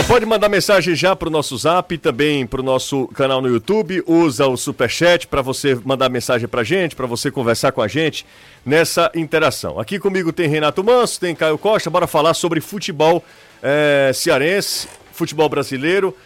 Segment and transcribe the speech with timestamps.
[0.00, 4.02] Ó, pode mandar mensagem já pro nosso zap, também pro nosso canal no YouTube.
[4.06, 8.24] Usa o superchat para você mandar mensagem pra gente, para você conversar com a gente
[8.64, 9.78] nessa interação.
[9.78, 11.90] Aqui comigo tem Renato Manso, tem Caio Costa.
[11.90, 13.22] Bora falar sobre futebol
[13.62, 16.16] é, cearense, futebol brasileiro.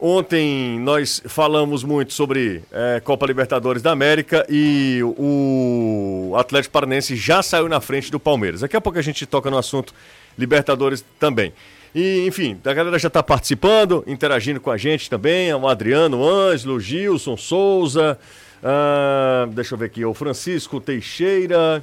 [0.00, 7.42] Ontem nós falamos muito sobre é, Copa Libertadores da América e o Atlético Paranense já
[7.42, 8.60] saiu na frente do Palmeiras.
[8.60, 9.92] Daqui a pouco a gente toca no assunto
[10.38, 11.52] Libertadores também.
[11.94, 15.52] E, enfim, a galera já está participando, interagindo com a gente também.
[15.54, 18.18] O Adriano Ângelo, Gilson Souza,
[18.62, 21.82] uh, deixa eu ver aqui, o Francisco Teixeira,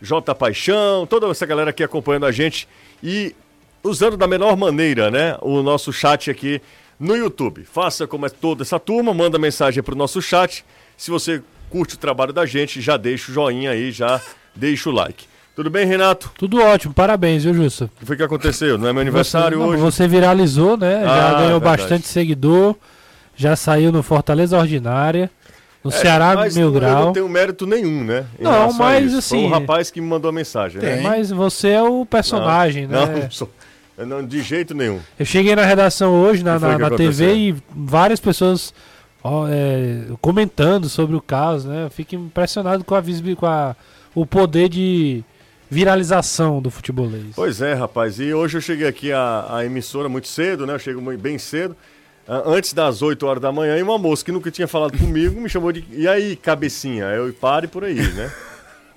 [0.00, 2.68] J Paixão, toda essa galera aqui acompanhando a gente
[3.02, 3.34] e
[3.82, 6.60] usando da menor maneira, né, o nosso chat aqui
[6.98, 7.64] no YouTube.
[7.64, 10.64] Faça como é toda essa turma, manda mensagem para o nosso chat.
[10.96, 14.20] Se você curte o trabalho da gente, já deixa o joinha aí, já
[14.54, 15.26] deixa o like.
[15.54, 16.32] Tudo bem, Renato?
[16.36, 17.84] Tudo ótimo, parabéns, viu, Justo?
[17.84, 18.76] O que foi que aconteceu?
[18.76, 19.82] Não é meu aniversário você, hoje?
[19.82, 21.04] Você viralizou, né?
[21.04, 21.82] Ah, já ganhou verdade.
[21.82, 22.74] bastante seguidor,
[23.36, 25.30] já saiu no Fortaleza Ordinária.
[25.84, 26.98] No é, Ceará, mil grau.
[26.98, 28.24] Eu não tenho mérito nenhum, né?
[28.40, 29.42] Não, mas assim.
[29.42, 31.02] Foi o rapaz que me mandou a mensagem, né?
[31.02, 33.22] Mas você é o personagem, não, né?
[33.24, 33.50] Não, sou,
[33.98, 34.98] não, de jeito nenhum.
[35.18, 38.74] Eu cheguei na redação hoje, na, na, na TV, e várias pessoas
[39.22, 41.84] ó, é, comentando sobre o caso, né?
[41.84, 43.02] Eu fico impressionado com a,
[43.38, 43.76] com a
[44.14, 45.22] o poder de
[45.70, 47.26] viralização do futebolês.
[47.34, 48.18] Pois é, rapaz.
[48.18, 50.74] E hoje eu cheguei aqui à, à emissora muito cedo, né?
[50.74, 51.76] Eu chego bem cedo.
[52.28, 55.48] antes das 8 horas da manhã, e uma moça que nunca tinha falado comigo me
[55.48, 55.84] chamou de.
[55.90, 57.04] E aí, cabecinha?
[57.06, 58.30] Eu pare por aí, né?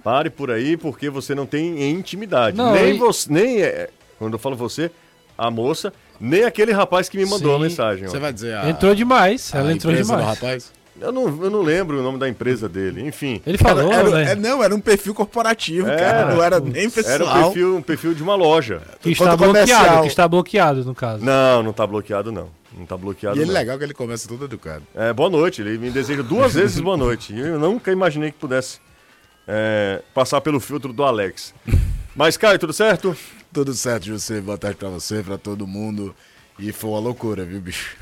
[0.03, 2.55] Pare por aí, porque você não tem intimidade.
[2.55, 2.97] Não, nem e...
[2.97, 3.31] você.
[3.31, 3.61] Nem.
[3.61, 4.89] É, quando eu falo você,
[5.37, 8.07] a moça, nem aquele rapaz que me mandou Sim, a mensagem.
[8.07, 8.55] Você vai dizer.
[8.55, 8.69] A...
[8.69, 9.53] Entrou demais.
[9.53, 10.25] Ela entrou demais.
[10.25, 10.76] rapaz?
[10.99, 13.41] Eu não, eu não lembro o nome da empresa dele, enfim.
[13.45, 14.31] Ele falou, era, né?
[14.31, 16.35] É, não, era um perfil corporativo, era, cara.
[16.35, 17.13] Não era nem pessoal.
[17.13, 18.81] Era um perfil, um perfil de uma loja.
[18.99, 21.23] Que está bloqueado, que está bloqueado, no caso.
[21.23, 22.49] Não, não está bloqueado, não.
[22.75, 23.37] Não está bloqueado.
[23.37, 24.83] E ele é legal que ele começa tudo educado.
[24.95, 25.61] É, boa noite.
[25.61, 27.33] Ele me deseja duas vezes boa noite.
[27.33, 28.79] E eu nunca imaginei que pudesse
[29.47, 31.53] é, passar pelo filtro do Alex.
[32.15, 33.15] Mas, Caio, tudo certo?
[33.53, 34.41] Tudo certo, José.
[34.41, 36.15] Boa tarde pra você, pra todo mundo.
[36.59, 37.95] E foi uma loucura, viu, bicho?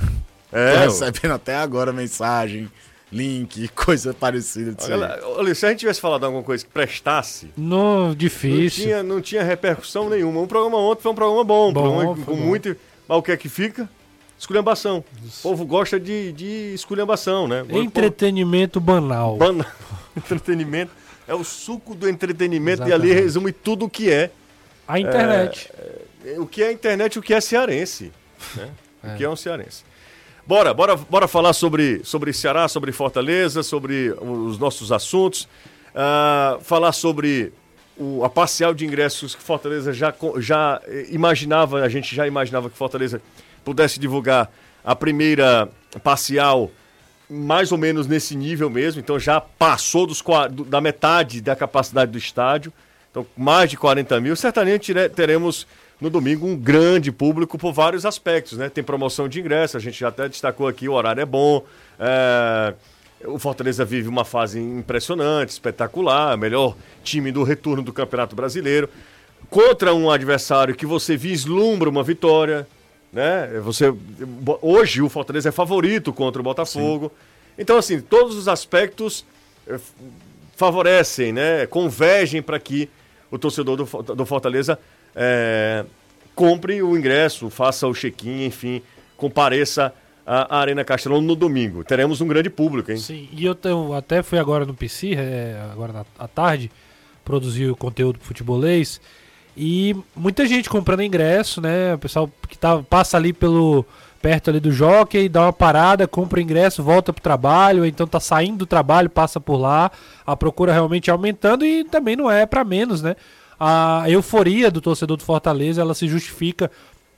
[0.52, 0.74] É.
[0.74, 2.70] Tô recebendo até agora mensagem
[3.12, 4.76] link, coisa parecida.
[4.84, 7.50] Olha, olha, se a gente tivesse falado alguma coisa que prestasse.
[7.56, 8.60] No, difícil.
[8.60, 10.42] Não tinha, não tinha repercussão nenhuma.
[10.42, 12.42] Um programa ontem foi um programa bom, bom programa com bom.
[12.42, 12.76] muito.
[13.08, 13.90] Mas o que é que fica?
[14.38, 15.04] Esculhambação.
[15.24, 17.66] O povo gosta de, de esculhambação, né?
[17.70, 19.02] Entretenimento povo...
[19.02, 19.38] banal.
[19.38, 19.72] Banal.
[20.16, 20.92] entretenimento.
[21.28, 23.08] É o suco do entretenimento Exatamente.
[23.08, 24.30] e ali resume tudo o que é.
[24.88, 25.72] A internet.
[26.24, 28.12] É, é, o que é a internet e o que é cearense.
[28.56, 28.70] Né?
[29.06, 29.14] É.
[29.14, 29.84] O que é um cearense.
[30.48, 35.48] Bora, bora, bora falar sobre, sobre Ceará, sobre Fortaleza, sobre os nossos assuntos.
[35.96, 37.52] Uh, falar sobre
[37.98, 40.80] o, a parcial de ingressos que Fortaleza já, já
[41.10, 43.20] imaginava, a gente já imaginava que Fortaleza
[43.64, 44.52] pudesse divulgar
[44.84, 45.68] a primeira
[46.04, 46.70] parcial
[47.28, 50.24] mais ou menos nesse nível mesmo, então já passou dos,
[50.68, 52.72] da metade da capacidade do estádio,
[53.10, 54.36] então mais de 40 mil.
[54.36, 55.66] Certamente teremos
[56.00, 58.70] no domingo um grande público por vários aspectos, né?
[58.70, 61.64] Tem promoção de ingresso, a gente já até destacou aqui, o horário é bom.
[62.00, 62.74] É...
[63.26, 68.90] O Fortaleza vive uma fase impressionante, espetacular, melhor time do retorno do Campeonato Brasileiro.
[69.50, 72.68] Contra um adversário que você vislumbra uma vitória,
[73.12, 73.48] né?
[73.64, 73.94] Você
[74.62, 77.08] hoje o Fortaleza é favorito contra o Botafogo.
[77.08, 77.56] Sim.
[77.58, 79.26] Então assim, todos os aspectos
[79.66, 79.80] eh,
[80.56, 81.66] favorecem, né?
[81.66, 82.90] Convergem para que
[83.32, 84.78] o torcedor do, do Fortaleza
[85.16, 85.86] é,
[86.36, 88.82] compre o ingresso, faça o check-in, enfim,
[89.16, 89.94] compareça
[90.26, 91.84] à Arena Castelão no domingo.
[91.84, 92.98] Teremos um grande público, hein?
[92.98, 96.70] Sim, e eu, até fui agora no PC, é, agora na, à tarde,
[97.24, 99.00] produzir o conteúdo futebolês,
[99.58, 101.94] e muita gente comprando ingresso, né?
[101.94, 103.86] O pessoal que tá, passa ali pelo
[104.22, 108.08] perto ali do jockey, dá uma parada, compra o ingresso, volta pro trabalho, ou então
[108.08, 109.92] tá saindo do trabalho, passa por lá,
[110.26, 113.16] a procura realmente aumentando e também não é para menos, né?
[113.60, 116.70] A euforia do torcedor do Fortaleza ela se justifica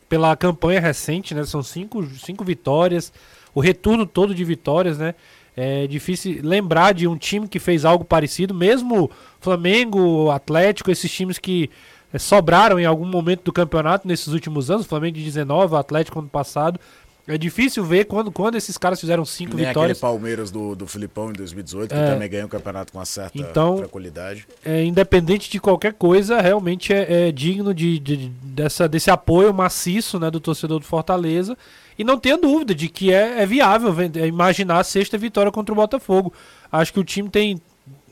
[0.07, 1.43] pela campanha recente, né?
[1.43, 3.11] São cinco, cinco vitórias,
[3.53, 5.15] o retorno todo de vitórias, né?
[5.55, 9.09] É difícil lembrar de um time que fez algo parecido, mesmo
[9.39, 11.71] Flamengo, Atlético, esses times que
[12.13, 16.29] é, sobraram em algum momento do campeonato nesses últimos anos, Flamengo de 19, Atlético ano
[16.29, 16.79] passado,
[17.27, 19.97] é difícil ver quando, quando esses caras fizeram cinco Nem vitórias.
[19.97, 23.05] aquele Palmeiras do, do Filipão em 2018, que é, também ganhou o campeonato com uma
[23.05, 24.47] certa então, tranquilidade.
[24.63, 30.17] É, independente de qualquer coisa, realmente é, é digno de, de, dessa, desse apoio maciço
[30.17, 31.57] né, do torcedor do Fortaleza.
[31.99, 35.73] E não tenha dúvida de que é, é viável é imaginar a sexta vitória contra
[35.73, 36.31] o Botafogo.
[36.71, 37.61] Acho que o time tem,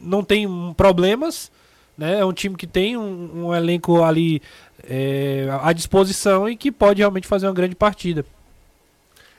[0.02, 1.50] não tem problemas,
[1.98, 2.20] né?
[2.20, 4.42] É um time que tem um, um elenco ali
[4.84, 8.26] é, à disposição e que pode realmente fazer uma grande partida.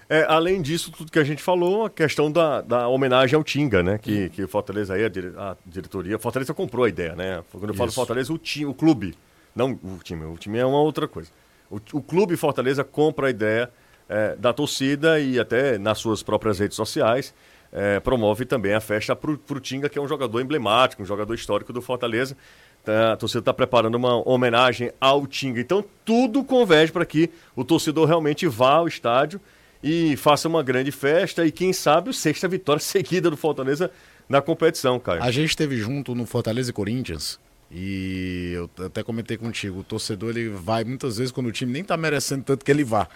[0.08, 3.82] É, além disso, tudo que a gente falou, a questão da, da homenagem ao Tinga,
[3.82, 3.98] né?
[3.98, 6.18] Que, que o Fortaleza aí, a, dire, a diretoria.
[6.18, 7.42] Fortaleza comprou a ideia, né?
[7.50, 7.96] Quando eu falo Isso.
[7.96, 9.16] Fortaleza, o, time, o clube.
[9.54, 11.30] Não o time, o time é uma outra coisa.
[11.70, 13.68] O, o clube Fortaleza compra a ideia
[14.08, 17.34] é, da torcida e até nas suas próprias redes sociais
[17.72, 21.34] é, promove também a festa para o Tinga, que é um jogador emblemático, um jogador
[21.34, 22.36] histórico do Fortaleza.
[22.84, 25.60] Tá, a torcida está preparando uma homenagem ao Tinga.
[25.60, 29.40] Então tudo converge para que o torcedor realmente vá ao estádio
[29.88, 33.88] e faça uma grande festa e quem sabe o sexta vitória seguida do Fortaleza
[34.28, 35.22] na competição, Caio.
[35.22, 37.38] A gente esteve junto no Fortaleza e Corinthians
[37.70, 41.84] e eu até comentei contigo, o torcedor ele vai muitas vezes quando o time nem
[41.84, 43.08] tá merecendo tanto que ele vá.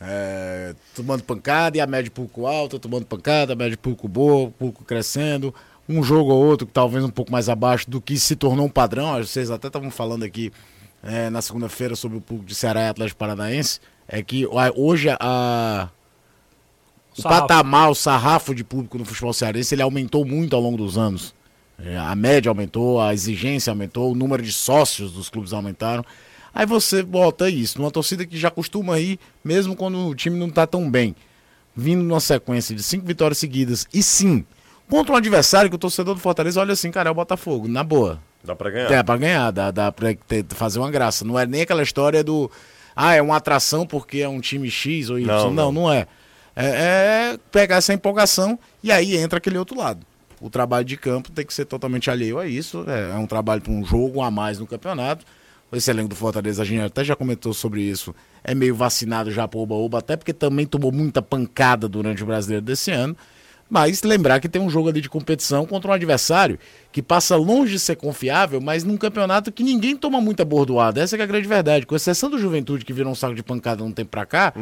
[0.00, 4.82] É, tomando pancada e a média pouco alta, tomando pancada, a média pouco boa, pouco
[4.82, 5.54] crescendo.
[5.86, 9.18] Um jogo ou outro talvez um pouco mais abaixo do que se tornou um padrão.
[9.18, 10.50] Vocês até estavam falando aqui
[11.02, 13.78] é, na segunda-feira sobre o público de Ceará e Atlético Paranaense.
[14.08, 15.88] É que hoje a,
[17.18, 17.40] o Sarrafo.
[17.42, 21.34] patamar, o sarrafo de público no futebol cearense, ele aumentou muito ao longo dos anos.
[21.78, 26.04] É, a média aumentou, a exigência aumentou, o número de sócios dos clubes aumentaram.
[26.54, 30.48] Aí você bota isso numa torcida que já costuma ir, mesmo quando o time não
[30.50, 31.14] tá tão bem.
[31.76, 34.44] Vindo numa sequência de cinco vitórias seguidas, e sim,
[34.88, 37.82] contra um adversário que o torcedor do Fortaleza olha assim, cara, é o Botafogo, na
[37.82, 38.20] boa.
[38.44, 38.92] Dá para ganhar.
[38.92, 41.24] É, pra ganhar, dá, dá pra ter- fazer uma graça.
[41.24, 42.48] Não é nem aquela história do.
[42.94, 45.26] Ah, é uma atração porque é um time X ou Y.
[45.26, 45.72] Não, Não, não.
[45.72, 46.06] não, é.
[46.56, 47.32] É.
[47.32, 50.06] é pegar essa empolgação e aí entra aquele outro lado.
[50.40, 52.84] O trabalho de campo tem que ser totalmente alheio a isso.
[52.86, 55.24] É, é um trabalho para um jogo a mais no campeonato.
[55.72, 58.14] Esse elenco do Fortaleza, a gente até já comentou sobre isso.
[58.44, 62.64] É meio vacinado já pro Oba-Oba, até porque também tomou muita pancada durante o brasileiro
[62.64, 63.16] desse ano.
[63.68, 66.58] Mas lembrar que tem um jogo ali de competição contra um adversário
[66.92, 71.00] que passa longe de ser confiável, mas num campeonato que ninguém toma muita bordoada.
[71.00, 71.86] Essa é a grande verdade.
[71.86, 74.52] Com exceção do Juventude, que virou um saco de pancada um tempo pra cá,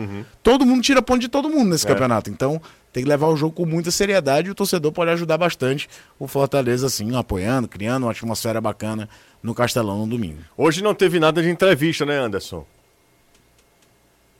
[0.43, 2.31] todo mundo tira ponto de todo mundo nesse campeonato.
[2.31, 2.61] Então
[2.93, 5.89] tem que levar o jogo com muita seriedade e o torcedor pode ajudar bastante
[6.19, 9.09] o Fortaleza, assim, apoiando, criando uma atmosfera bacana
[9.43, 10.39] no Castelão no domingo.
[10.57, 12.65] Hoje não teve nada de entrevista, né, Anderson?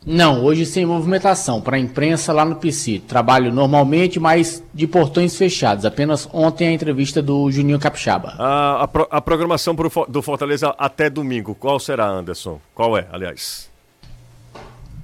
[0.05, 3.01] Não, hoje sem movimentação para a imprensa lá no PC.
[3.07, 5.85] Trabalho normalmente, mas de portões fechados.
[5.85, 8.35] Apenas ontem a entrevista do Juninho Capixaba.
[8.39, 12.61] A, a, pro- a programação pro do Fortaleza até domingo, qual será, Anderson?
[12.75, 13.71] Qual é, aliás?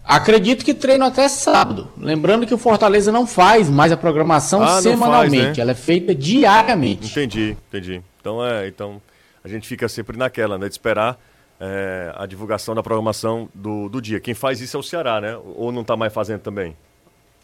[0.04, 1.88] Acredito que treino até sábado.
[1.98, 5.62] Lembrando que o Fortaleza não faz mais a programação Ah, não faz, semanalmente, né?
[5.62, 7.10] ela é feita diariamente.
[7.10, 8.02] Entendi, entendi.
[8.20, 9.00] Então é, então
[9.44, 11.18] a gente fica sempre naquela, né, de esperar
[11.60, 14.20] é, a divulgação da programação do, do dia.
[14.20, 15.36] Quem faz isso é o Ceará, né?
[15.56, 16.76] Ou não tá mais fazendo também?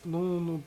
[0.04, 0.62] Não, não-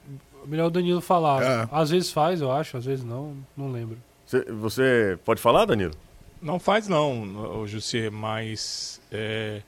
[0.46, 1.44] melhor o Danilo falar.
[1.44, 1.68] É.
[1.72, 3.98] Às vezes faz, eu acho, às vezes não, não lembro.
[4.26, 5.94] Você, você pode falar, Danilo?
[6.42, 9.62] Não faz não, o Jussi, mas é,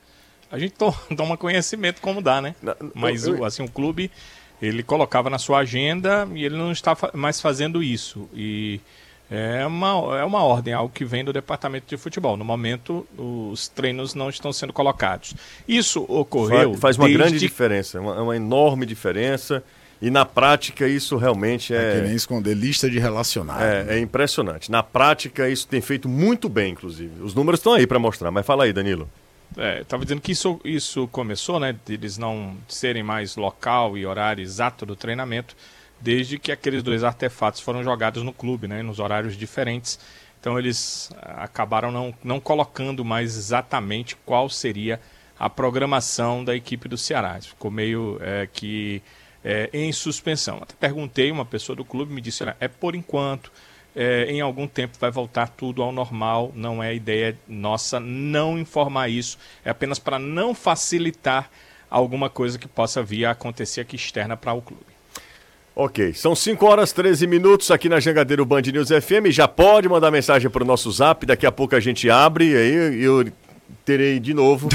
[0.50, 2.54] a gente to- toma conhecimento como dá, né?
[2.62, 4.10] Na- Mas eu- o, assim, o clube,
[4.60, 8.28] ele colocava na sua agenda e ele não está mais fazendo isso.
[8.34, 8.80] E
[9.30, 12.36] é uma, é uma ordem, algo que vem do departamento de futebol.
[12.36, 15.34] No momento, os treinos não estão sendo colocados.
[15.68, 19.62] Isso ocorreu Faz, faz uma desde grande diferença, uma, é uma enorme diferença.
[20.02, 23.62] E na prática isso realmente É, que é, nem esconder lista de relacionados.
[23.62, 24.70] é, é impressionante.
[24.70, 27.22] Na prática isso tem feito muito bem, inclusive.
[27.22, 29.08] Os números estão aí para mostrar, mas fala aí, Danilo.
[29.58, 31.76] É, estava dizendo que isso, isso começou, né?
[31.84, 35.54] De eles não serem mais local e horário exato do treinamento,
[36.00, 38.82] desde que aqueles dois artefatos foram jogados no clube, né?
[38.82, 39.98] Nos horários diferentes.
[40.40, 45.00] Então eles ah, acabaram não, não colocando mais exatamente qual seria
[45.38, 47.40] a programação da equipe do Ceará.
[47.40, 49.02] Ficou meio é, que
[49.44, 50.58] é, em suspensão.
[50.62, 53.52] Até perguntei, uma pessoa do clube me disse, "Olha, é por enquanto,
[53.94, 59.08] é, em algum tempo vai voltar tudo ao normal, não é ideia nossa não informar
[59.08, 61.50] isso, é apenas para não facilitar
[61.90, 64.99] alguma coisa que possa vir a acontecer aqui externa para o clube.
[65.82, 69.30] Ok, são 5 horas 13 minutos aqui na Jangadeiro Band News FM.
[69.30, 72.54] Já pode mandar mensagem para o nosso zap, daqui a pouco a gente abre e
[72.54, 73.24] aí eu
[73.82, 74.68] terei de novo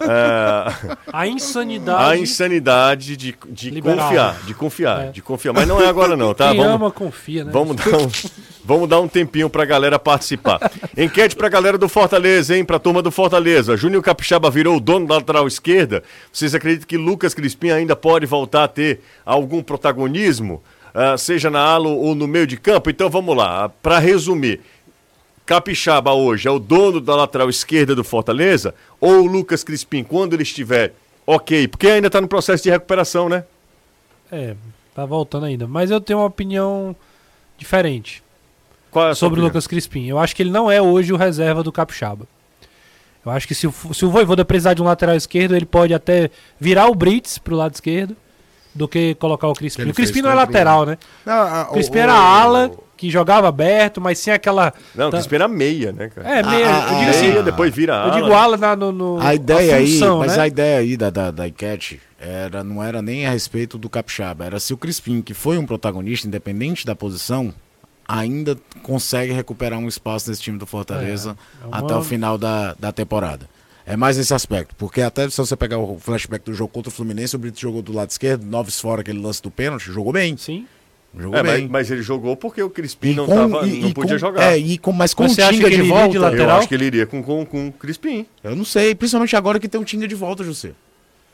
[0.00, 2.12] é, A insanidade.
[2.12, 3.98] a insanidade de, de Liberal.
[4.06, 5.10] confiar, de confiar, É.
[5.10, 5.52] de confiar.
[5.52, 6.50] Mas não é agora não, tá?
[6.50, 7.50] Quem Vamos, ama, confia, né?
[7.52, 8.08] vamos, dar um,
[8.66, 10.58] vamos dar um tempinho pra galera participar.
[10.98, 12.64] Enquete pra galera do Fortaleza, hein?
[12.64, 13.76] Pra turma do Fortaleza.
[13.76, 16.02] Júnior Capixaba virou o dono da lateral esquerda.
[16.32, 20.62] Vocês acreditam que Lucas Crispim ainda pode voltar a ter algum protagonismo?
[20.92, 22.90] Ah, seja na ala ou no meio de campo?
[22.90, 23.68] Então vamos lá.
[23.68, 24.60] Pra resumir.
[25.46, 30.34] Capixaba hoje é o dono da lateral esquerda do Fortaleza ou o Lucas Crispim, quando
[30.34, 30.92] ele estiver
[31.24, 31.68] ok?
[31.68, 33.44] Porque ainda está no processo de recuperação, né?
[34.32, 34.56] É,
[34.92, 35.68] tá voltando ainda.
[35.68, 36.96] Mas eu tenho uma opinião
[37.56, 38.25] diferente
[38.96, 39.42] Qual é sobre o?
[39.42, 40.06] Lucas Crispim.
[40.06, 42.26] Eu acho que ele não é hoje o reserva do Capixaba.
[43.24, 45.92] Eu acho que se o, se o Voivoda precisar de um lateral esquerdo, ele pode
[45.92, 48.16] até virar o Brits pro lado esquerdo
[48.74, 49.82] do que colocar o Crispim.
[49.90, 50.96] O Crispim não é o- lateral, né?
[51.26, 54.72] Não, a- O Crispim o- era o- ala, que jogava aberto, mas sem aquela...
[54.94, 56.26] Não, tá- que espera meia, né, cara?
[56.38, 58.10] É, meio, a- eu digo a- assim, meia, depois vira eu ala.
[58.12, 60.42] digo ala na, no, no- A ideia função, aí, mas né?
[60.42, 64.46] a ideia aí da, da, da enquete era, não era nem a respeito do Capixaba,
[64.46, 67.52] era se o Crispim, que foi um protagonista, independente da posição,
[68.06, 72.38] ainda consegue recuperar um espaço nesse time do Fortaleza É, é uma- até o final
[72.38, 73.48] da, da temporada.
[73.84, 76.92] É mais nesse aspecto, porque até se você pegar o flashback do jogo contra o
[76.92, 80.36] Fluminense, o Brito jogou do lado esquerdo, Noves fora aquele lance do pênalti, jogou bem.
[80.36, 80.66] Sim.
[81.16, 81.68] Jogou É, mas, bem.
[81.68, 84.18] mas ele jogou porque o Crispim E não, com- tava, e- não e podia com-
[84.18, 84.42] jogar.
[84.52, 86.16] É, e com, mas com Você o Tinga de iria de volta.
[86.16, 86.58] Eu lateral?
[86.58, 88.26] acho que ele iria com, com, com o Crispim.
[88.44, 90.72] Eu não sei, principalmente agora que tem o Tinga de volta, José.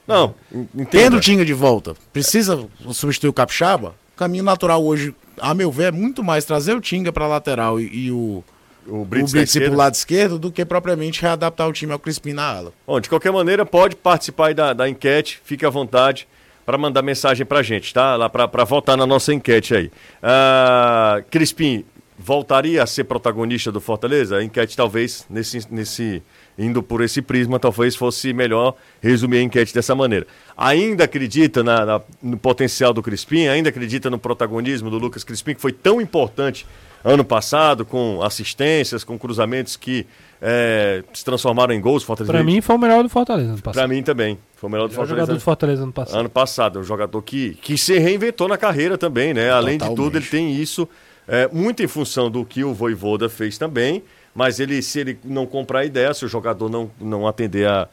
[0.07, 1.17] Não, Tendo entenda.
[1.17, 3.95] o Tinga de volta, precisa substituir o Capixaba?
[4.15, 7.81] O caminho natural hoje, a meu ver, é muito mais trazer o Tinga para lateral
[7.81, 8.43] e, e o,
[8.87, 9.77] O o Brits, pro esquerda.
[9.77, 12.73] lado esquerdo do que propriamente readaptar o time ao Crispim na ala.
[12.87, 16.27] Bom, de qualquer maneira, pode participar aí da, da enquete, fique à vontade
[16.65, 18.15] para mandar mensagem pra gente, tá?
[18.17, 19.91] Lá para votar na nossa enquete aí.
[20.23, 21.85] Ah, Crispim,
[22.19, 24.37] voltaria a ser protagonista do Fortaleza?
[24.37, 26.23] A enquete talvez, nesse, nesse
[26.59, 30.27] indo por esse prisma, talvez fosse melhor resumir a enquete dessa maneira.
[30.57, 33.47] Ainda acredita na- na- no potencial do Crispim?
[33.47, 36.67] Ainda acredita no protagonismo do Lucas Crispim, que foi tão importante
[37.05, 40.07] ano passado, com assistências, com cruzamentos que
[40.45, 42.03] eh, se transformaram em gols?
[42.03, 43.89] Fortaleza Pra mim foi o melhor do Fortaleza ano passado.
[43.89, 44.37] mim também.
[44.57, 46.19] Foi o melhor do Foi o jogador Fortaleza do Fortaleza ano passado.
[46.21, 46.79] ano passado.
[46.81, 49.51] Um jogador que, que se reinventou na carreira também, né?
[49.51, 50.17] Além de tudo, Totalmente.
[50.17, 50.89] ele tem isso
[51.29, 54.03] é, muito em função do que o Voivoda fez também.
[54.35, 57.89] Mas ele, se ele não comprar a ideia, se o jogador não, não atender a,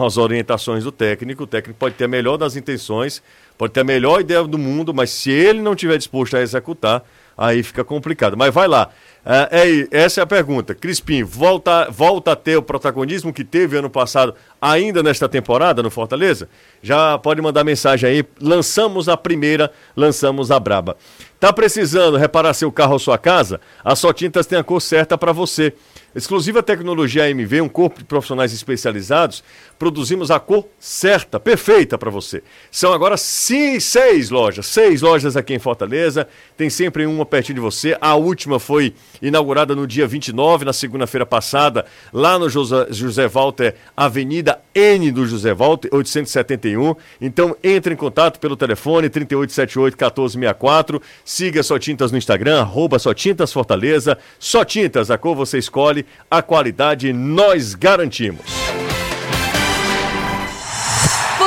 [0.00, 3.22] às orientações do técnico, o técnico pode ter a melhor das intenções,
[3.58, 7.02] pode ter a melhor ideia do mundo, mas se ele não tiver disposto a executar,
[7.36, 8.36] aí fica complicado.
[8.36, 8.90] Mas vai lá.
[9.28, 10.72] É, é- essa é a pergunta.
[10.72, 15.90] Crispim, volta, volta a ter o protagonismo que teve ano passado, ainda nesta temporada no
[15.90, 16.48] Fortaleza?
[16.80, 18.24] Já pode mandar mensagem aí.
[18.40, 20.96] Lançamos a primeira, lançamos a braba.
[21.40, 23.60] Tá precisando reparar seu carro ou sua casa?
[23.84, 25.74] A Só Tintas tem a cor certa para você.
[26.14, 29.44] Exclusiva tecnologia AMV, um corpo de profissionais especializados,
[29.78, 32.42] produzimos a cor certa, perfeita para você.
[32.70, 37.96] São agora seis lojas, seis lojas aqui em Fortaleza, tem sempre uma pertinho de você.
[38.00, 43.74] A última foi inaugurada no dia 29, na segunda-feira passada, lá no José, José Walter,
[43.96, 46.94] Avenida N do José Walter, 871.
[47.20, 51.00] Então entre em contato pelo telefone 3878-1464.
[51.24, 54.18] Siga Só Tintas no Instagram, arroba Só Tintas Fortaleza.
[54.38, 58.44] Só Tintas, a cor você escolhe, a qualidade nós garantimos.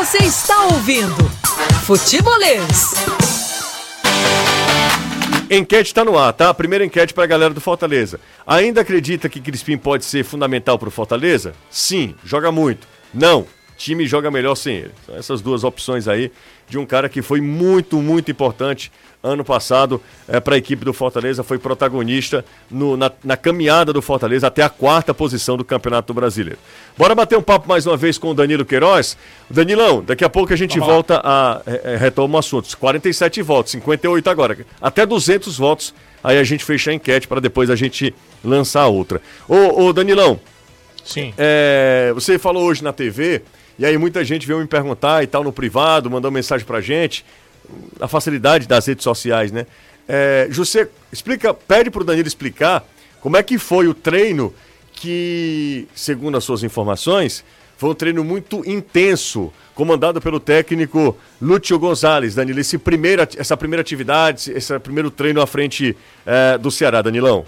[0.09, 1.15] Você está ouvindo
[1.83, 2.95] Futebolês.
[5.51, 6.51] Enquete está no ar, tá?
[6.51, 8.19] Primeira enquete para a galera do Fortaleza.
[8.47, 11.53] Ainda acredita que Crispim pode ser fundamental para o Fortaleza?
[11.69, 12.87] Sim, joga muito.
[13.13, 13.45] Não,
[13.79, 14.91] time joga melhor sem ele.
[15.05, 16.31] São essas duas opções aí
[16.67, 18.91] de um cara que foi muito, muito importante
[19.24, 20.01] ano passado
[20.43, 24.69] para a equipe do Fortaleza, foi protagonista no- na, na caminhada do Fortaleza até a
[24.69, 26.59] quarta posição do Campeonato Brasileiro.
[26.98, 29.17] Bora bater um papo mais uma vez com o Danilo Queiroz.
[29.50, 32.77] Danilão, daqui a pouco a gente volta a é, é, retoma o assunto.
[32.77, 34.57] 47 votos, 58 agora.
[34.81, 35.93] Até 200 votos,
[36.24, 39.21] aí a gente fecha a enquete para depois a gente lançar outra.
[39.50, 40.39] Ô, ô Danilão,
[41.03, 41.33] Sim.
[41.38, 43.41] é, você falou hoje na TV,
[43.79, 47.25] e aí muita gente veio me perguntar e tal no privado, mandou mensagem pra gente,
[48.00, 49.65] a facilidade das redes sociais, né?
[50.05, 52.86] É, José, explica, pede pro Danilo explicar
[53.21, 54.53] como é que foi o treino
[54.91, 57.43] que, segundo as suas informações,
[57.77, 62.36] foi um treino muito intenso, comandado pelo técnico Lúcio Gonzalez.
[62.36, 65.95] Danilo, esse primeiro, essa primeira atividade, esse primeiro treino à frente
[66.25, 67.45] é, do Ceará, Danilão.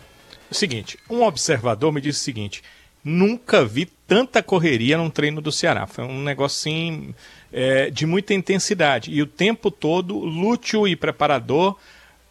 [0.50, 2.64] Seguinte, um observador me disse o seguinte:
[3.04, 5.88] nunca vi tanta correria num treino do Ceará.
[5.88, 7.16] Foi um negócio assim
[7.52, 9.12] é, de muita intensidade.
[9.12, 11.78] E o tempo todo, lúcio e preparador,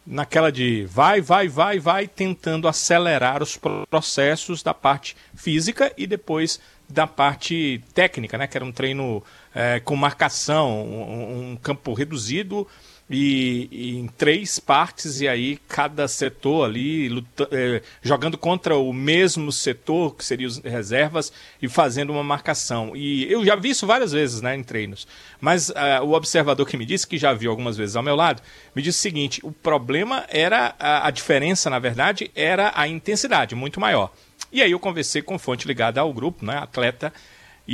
[0.05, 6.07] naquela de vai, vai, vai, vai, tentando acelerar os pro- processos da parte física e
[6.07, 6.59] depois
[6.89, 8.47] da parte técnica, né?
[8.47, 9.23] Que era um treino
[9.53, 12.67] é, com marcação, um, um campo reduzido
[13.11, 18.93] e, e em três partes, e aí cada setor ali luta- eh, jogando contra o
[18.93, 22.95] mesmo setor, que seriam as reservas, e fazendo uma marcação.
[22.95, 25.07] E eu já vi isso várias vezes né, em treinos.
[25.39, 28.41] Mas ah, o observador que me disse, que já viu algumas vezes ao meu lado,
[28.75, 33.55] me disse o seguinte: o problema era, a, a diferença, na verdade, era a intensidade
[33.55, 34.11] muito maior.
[34.51, 37.13] E aí eu conversei com fonte ligada ao grupo, né, atleta,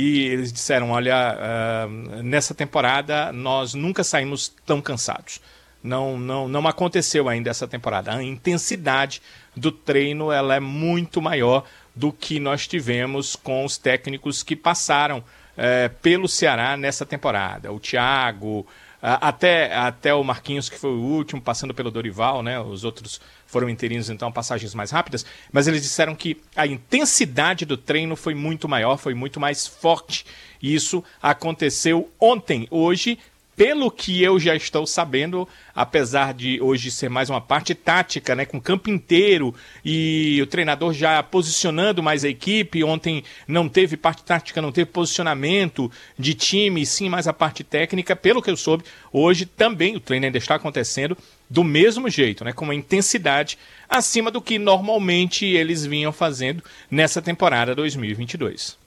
[0.00, 1.88] e eles disseram: olha, ah,
[2.22, 5.40] nessa temporada nós nunca saímos tão cansados.
[5.82, 8.14] Não, não, não aconteceu ainda essa temporada.
[8.14, 9.20] A intensidade
[9.56, 11.64] do treino ela é muito maior
[11.96, 15.22] do que nós tivemos com os técnicos que passaram
[15.56, 17.72] é, pelo Ceará nessa temporada.
[17.72, 18.64] O Thiago,
[19.00, 22.60] até, até o Marquinhos, que foi o último, passando pelo Dorival, né?
[22.60, 25.24] Os outros foram interinos, então passagens mais rápidas.
[25.52, 30.26] Mas eles disseram que a intensidade do treino foi muito maior, foi muito mais forte.
[30.60, 32.66] E isso aconteceu ontem.
[32.70, 33.18] Hoje
[33.58, 38.46] pelo que eu já estou sabendo, apesar de hoje ser mais uma parte tática, né,
[38.46, 39.52] com o campo inteiro
[39.84, 44.88] e o treinador já posicionando mais a equipe, ontem não teve parte tática, não teve
[44.92, 50.00] posicionamento de time, sim mais a parte técnica, pelo que eu soube, hoje também o
[50.00, 51.18] treino ainda está acontecendo
[51.50, 57.20] do mesmo jeito, né, com uma intensidade acima do que normalmente eles vinham fazendo nessa
[57.20, 58.78] temporada 2022.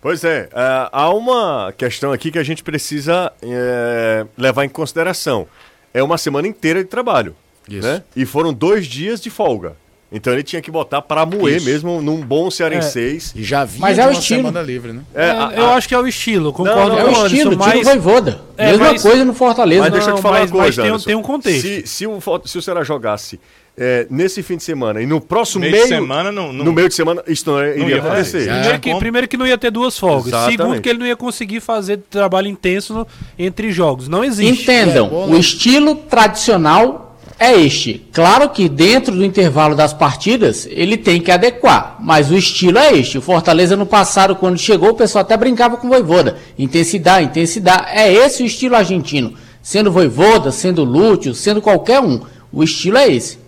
[0.00, 5.46] Pois é, uh, há uma questão aqui que a gente precisa uh, levar em consideração.
[5.92, 7.36] É uma semana inteira de trabalho.
[7.68, 7.86] Isso.
[7.86, 8.02] Né?
[8.16, 9.76] E foram dois dias de folga.
[10.12, 11.66] Então ele tinha que botar para moer Isso.
[11.66, 13.32] mesmo num bom cearenseis.
[13.36, 13.40] É.
[13.40, 14.40] E já vinha mas é o estilo.
[14.40, 15.02] semana livre, né?
[15.14, 15.54] É, a, a...
[15.54, 17.72] Eu acho que é o estilo, concordo não, não, com é o estilo, mas...
[17.72, 18.40] tiro voivoda.
[18.56, 19.02] É, Mesma mas...
[19.02, 19.82] coisa no Fortaleza.
[19.82, 21.60] Mas deixa eu te falar mas, uma coisa, mas tem, tem, um contexto.
[21.60, 23.38] Se, se, o, se o Ceará jogasse
[23.82, 26.70] é, nesse fim de semana e no próximo meio, meio de semana não, não, no
[26.70, 28.44] meio de semana isso não, é, iria não acontecer.
[28.44, 30.26] Primeiro que, primeiro que não ia ter duas folgas.
[30.26, 30.58] Exatamente.
[30.58, 33.06] Segundo que ele não ia conseguir fazer trabalho intenso no,
[33.38, 34.06] entre jogos.
[34.06, 34.64] Não existe.
[34.64, 38.06] Entendam, é, o estilo tradicional é este.
[38.12, 42.92] Claro que dentro do intervalo das partidas ele tem que adequar, mas o estilo é
[42.92, 43.16] este.
[43.16, 46.36] O Fortaleza no passado, quando chegou, o pessoal até brincava com o Voivoda.
[46.58, 47.86] Intensidade, intensidade.
[47.92, 49.32] É esse o estilo argentino.
[49.62, 52.20] Sendo Voivoda, sendo Lúcio, sendo qualquer um.
[52.52, 53.39] O estilo é esse.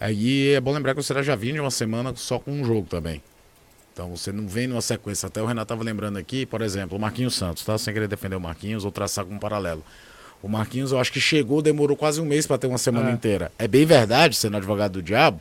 [0.00, 2.64] Aí é bom lembrar que o Ceará já vinha de uma semana só com um
[2.64, 3.20] jogo também.
[3.92, 5.26] Então você não vem numa sequência.
[5.26, 7.76] Até o Renato estava lembrando aqui, por exemplo, o Marquinhos Santos, tá?
[7.76, 9.82] Sem querer defender o Marquinhos ou traçar como um paralelo.
[10.40, 13.12] O Marquinhos, eu acho que chegou, demorou quase um mês para ter uma semana é.
[13.12, 13.50] inteira.
[13.58, 15.40] É bem verdade, sendo advogado do diabo,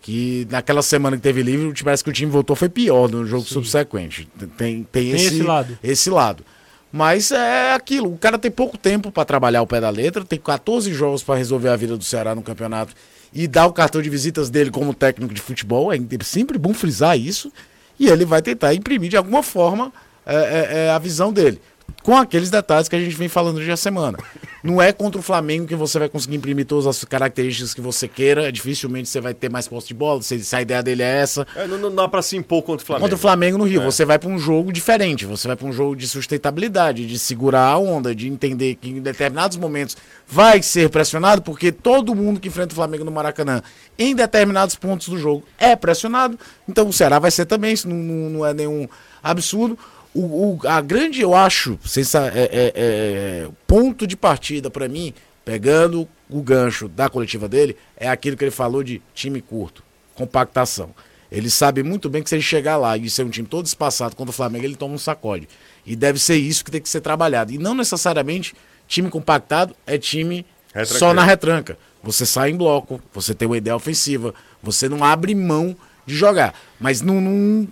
[0.00, 3.42] que naquela semana que teve livre, parece que o time voltou foi pior no jogo
[3.42, 3.54] Sim.
[3.54, 4.28] subsequente.
[4.38, 5.78] Tem, tem, tem esse, esse, lado.
[5.82, 6.44] esse lado.
[6.92, 10.38] Mas é aquilo, o cara tem pouco tempo para trabalhar o pé da letra, tem
[10.38, 12.94] 14 jogos para resolver a vida do Ceará no campeonato
[13.32, 15.92] e dar o cartão de visitas dele como técnico de futebol.
[15.92, 17.52] É sempre bom frisar isso.
[17.98, 19.92] E ele vai tentar imprimir de alguma forma
[20.24, 21.60] é, é, é a visão dele
[22.02, 24.18] com aqueles detalhes que a gente vem falando hoje a semana.
[24.62, 28.08] Não é contra o Flamengo que você vai conseguir imprimir todas as características que você
[28.08, 28.50] queira.
[28.50, 30.20] Dificilmente você vai ter mais posse de bola.
[30.22, 31.46] Se, a ideia dele é essa.
[31.54, 33.04] É, não, não, dá para se impor contra o Flamengo.
[33.04, 33.82] Contra o Flamengo no Rio.
[33.82, 33.84] É.
[33.84, 35.24] Você vai para um jogo diferente.
[35.26, 39.00] Você vai para um jogo de sustentabilidade, de segurar a onda, de entender que em
[39.00, 43.62] determinados momentos vai ser pressionado, porque todo mundo que enfrenta o Flamengo no Maracanã,
[43.98, 46.38] em determinados pontos do jogo, é pressionado.
[46.68, 47.72] Então o Ceará vai ser também.
[47.72, 48.88] Isso não, não é nenhum
[49.22, 49.78] absurdo.
[50.14, 55.12] O, o, a grande, eu acho, sensa, é, é, é, ponto de partida para mim,
[55.44, 59.82] pegando o gancho da coletiva dele, é aquilo que ele falou de time curto,
[60.14, 60.94] compactação.
[61.30, 64.16] Ele sabe muito bem que se ele chegar lá e ser um time todo espaçado
[64.16, 65.48] contra o Flamengo, ele toma um sacode.
[65.84, 67.52] E deve ser isso que tem que ser trabalhado.
[67.52, 68.54] E não necessariamente
[68.86, 70.44] time compactado é time
[70.86, 71.78] só na retranca.
[72.02, 76.54] Você sai em bloco, você tem uma ideia ofensiva, você não abre mão de jogar.
[76.80, 77.68] Mas não, não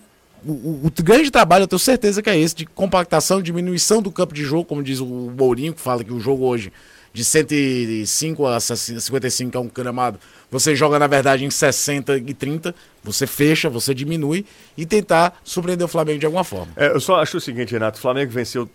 [0.53, 4.33] o, o, grande trabalho, eu tenho certeza que é esse, de compactação, diminuição do campo
[4.33, 6.73] de jogo, como diz o Mourinho, que fala que o jogo hoje,
[7.13, 10.19] de 105 a 55 é um gramado,
[10.51, 14.45] você joga, na verdade, em 60 e 30, você fecha, você diminui
[14.77, 16.73] e tentar surpreender o Flamengo de alguma forma.
[16.77, 18.69] É, eu só acho o seguinte, Renato, o Flamengo venceu.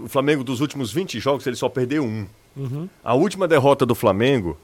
[0.00, 2.26] O Flamengo dos últimos 20 jogos, ele só perdeu um.
[2.56, 2.88] Uhum.
[3.04, 4.58] A última derrota do Flamengo,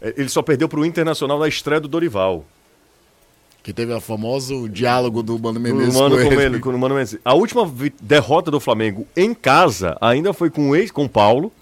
[0.00, 2.44] é, ele só perdeu para o Internacional na estreia do Dorival.
[3.62, 6.58] Que teve o famoso diálogo do Mano Menezes Mano com, com, ele.
[6.60, 7.20] com o Mano Menezes.
[7.24, 7.70] A última
[8.00, 11.52] derrota do Flamengo em casa ainda foi com o ex, com o Paulo,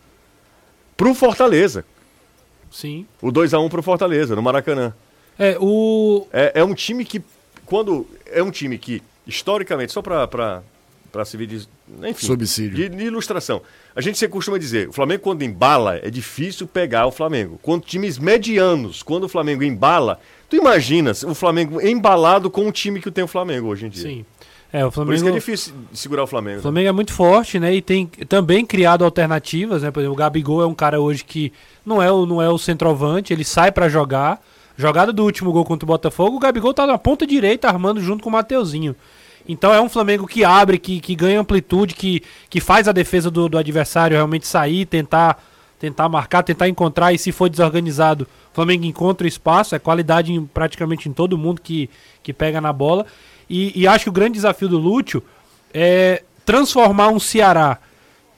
[0.97, 1.85] pro Fortaleza.
[2.71, 3.07] Sim.
[3.21, 4.95] O 2x1 pro Fortaleza, no Maracanã.
[5.39, 6.27] É, o...
[6.33, 7.23] É, é um time que,
[7.67, 8.07] quando...
[8.27, 10.63] É um time que, historicamente, só pra, pra,
[11.11, 11.69] pra se ver de...
[12.05, 12.77] Enfim, Subsídio.
[12.77, 13.63] De, de ilustração.
[13.97, 17.59] A gente sempre costuma dizer, o Flamengo quando embala, é difícil pegar o Flamengo.
[17.63, 23.01] Quando times medianos, quando o Flamengo embala Tu imaginas o Flamengo embalado com o time
[23.01, 24.03] que tem o Flamengo hoje em dia?
[24.03, 24.25] Sim.
[24.73, 26.57] É, o Flamengo, Por isso que é difícil segurar o Flamengo.
[26.57, 26.63] O né?
[26.63, 26.89] Flamengo né?
[26.91, 27.75] é muito forte, né?
[27.75, 29.91] E tem também criado alternativas, né?
[29.91, 31.53] Por exemplo, o Gabigol é um cara hoje que
[31.85, 34.43] não é o, não é o centroavante, ele sai para jogar.
[34.77, 38.23] Jogada do último gol contra o Botafogo, o Gabigol tá na ponta direita armando junto
[38.23, 38.95] com o Mateuzinho.
[39.49, 43.31] Então é um Flamengo que abre, que, que ganha amplitude, que, que faz a defesa
[43.31, 45.43] do, do adversário realmente sair, tentar
[45.79, 50.45] tentar marcar, tentar encontrar e se for desorganizado, o Flamengo encontra espaço, é qualidade em,
[50.45, 51.89] praticamente em todo mundo que,
[52.23, 53.07] que pega na bola.
[53.49, 55.23] E, e acho que o grande desafio do Lúcio
[55.73, 57.79] é transformar um Ceará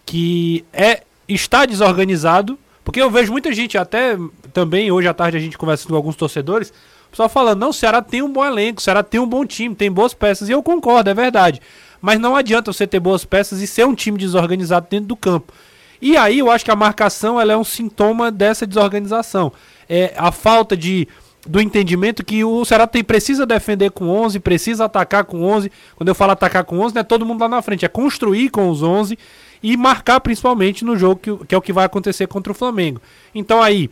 [0.05, 4.18] que é está desorganizado, porque eu vejo muita gente, até
[4.53, 6.72] também hoje à tarde a gente conversa com alguns torcedores,
[7.07, 9.46] O pessoal falando, não, o Ceará tem um bom elenco, o Ceará tem um bom
[9.46, 11.61] time, tem boas peças, e eu concordo, é verdade.
[12.00, 15.53] Mas não adianta você ter boas peças e ser um time desorganizado dentro do campo.
[16.00, 19.52] E aí eu acho que a marcação ela é um sintoma dessa desorganização.
[19.88, 21.06] É a falta de
[21.46, 25.72] do entendimento que o Ceará tem, precisa defender com 11, precisa atacar com 11.
[25.96, 28.50] Quando eu falo atacar com 11, não é todo mundo lá na frente, é construir
[28.50, 29.18] com os 11
[29.62, 33.00] e marcar principalmente no jogo que, que é o que vai acontecer contra o Flamengo.
[33.34, 33.90] Então aí,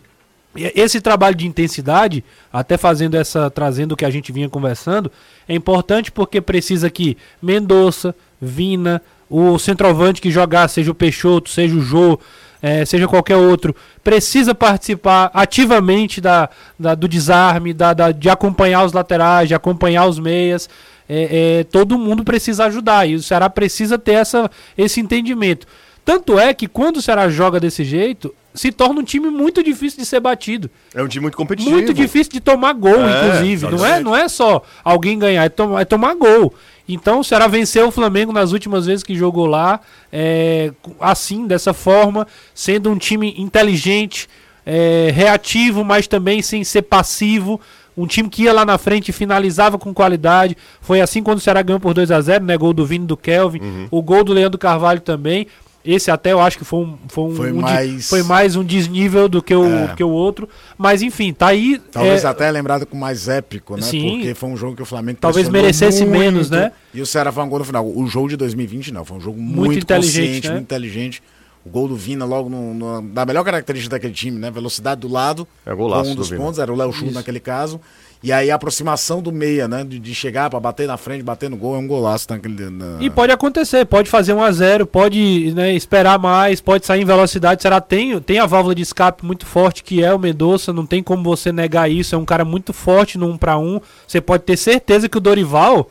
[0.54, 5.10] esse trabalho de intensidade, até fazendo essa, trazendo o que a gente vinha conversando,
[5.48, 11.74] é importante porque precisa que Mendonça, Vina, o centroavante que jogar, seja o Peixoto, seja
[11.74, 12.18] o Jô,
[12.62, 18.84] é, seja qualquer outro, precisa participar ativamente da, da do desarme, da, da, de acompanhar
[18.84, 20.68] os laterais, de acompanhar os meias.
[21.10, 25.66] É, é, todo mundo precisa ajudar e o Ceará precisa ter essa, esse entendimento.
[26.04, 30.00] Tanto é que quando o Ceará joga desse jeito, se torna um time muito difícil
[30.00, 30.70] de ser batido.
[30.94, 31.74] É um time muito competitivo.
[31.74, 33.70] Muito difícil de tomar gol, É, inclusive.
[33.70, 36.52] Não é, não é só alguém ganhar, é, tom- é tomar gol.
[36.88, 41.74] Então o Ceará venceu o Flamengo nas últimas vezes que jogou lá, é, assim, dessa
[41.74, 44.28] forma, sendo um time inteligente,
[44.64, 47.60] é, reativo, mas também sem ser passivo.
[47.96, 50.56] Um time que ia lá na frente e finalizava com qualidade.
[50.80, 52.56] Foi assim quando o Ceará ganhou por 2 a 0 né?
[52.56, 53.60] Gol do Vini do Kelvin.
[53.60, 53.88] Uhum.
[53.90, 55.48] O gol do Leandro Carvalho também.
[55.90, 58.56] Esse até eu acho que foi um, foi um, Foi um de- mais- foi mais
[58.56, 59.94] um desnível do que o, É.
[59.96, 60.46] que o outro.
[60.76, 61.80] Mas enfim, tá aí.
[61.90, 63.80] Talvez é, até lembrado com mais épico, né?
[63.82, 64.16] Sim.
[64.18, 66.72] Porque foi um jogo que o Flamengo Talvez merecesse muito, menos, né?
[66.92, 67.86] E o Ceará foi um gol no final.
[67.86, 70.52] O jogo de 2020 não, foi um jogo Muito muito, inteligente, consciente, né?
[70.54, 71.22] muito inteligente.
[71.64, 74.50] O gol do Vina logo no, no- da melhor característica daquele time, né?
[74.50, 75.48] Velocidade do lado.
[75.66, 76.42] É golaço com um do dos Vina.
[76.42, 77.80] pontos, era o Léo Chu naquele caso.
[78.22, 79.84] E aí a aproximação do meia, né?
[79.84, 82.68] De, de chegar pra bater na frente, bater no gol, é um golaço naquele.
[82.68, 82.96] Na...
[83.00, 87.04] E pode acontecer, pode fazer 1 a 0 pode né, esperar mais, pode sair em
[87.04, 87.62] velocidade.
[87.62, 91.02] Será tem, tem a válvula de escape muito forte que é o Mendonça, não tem
[91.02, 92.14] como você negar isso.
[92.14, 95.20] É um cara muito forte no 1 para 1 Você pode ter certeza que o
[95.20, 95.88] Dorival,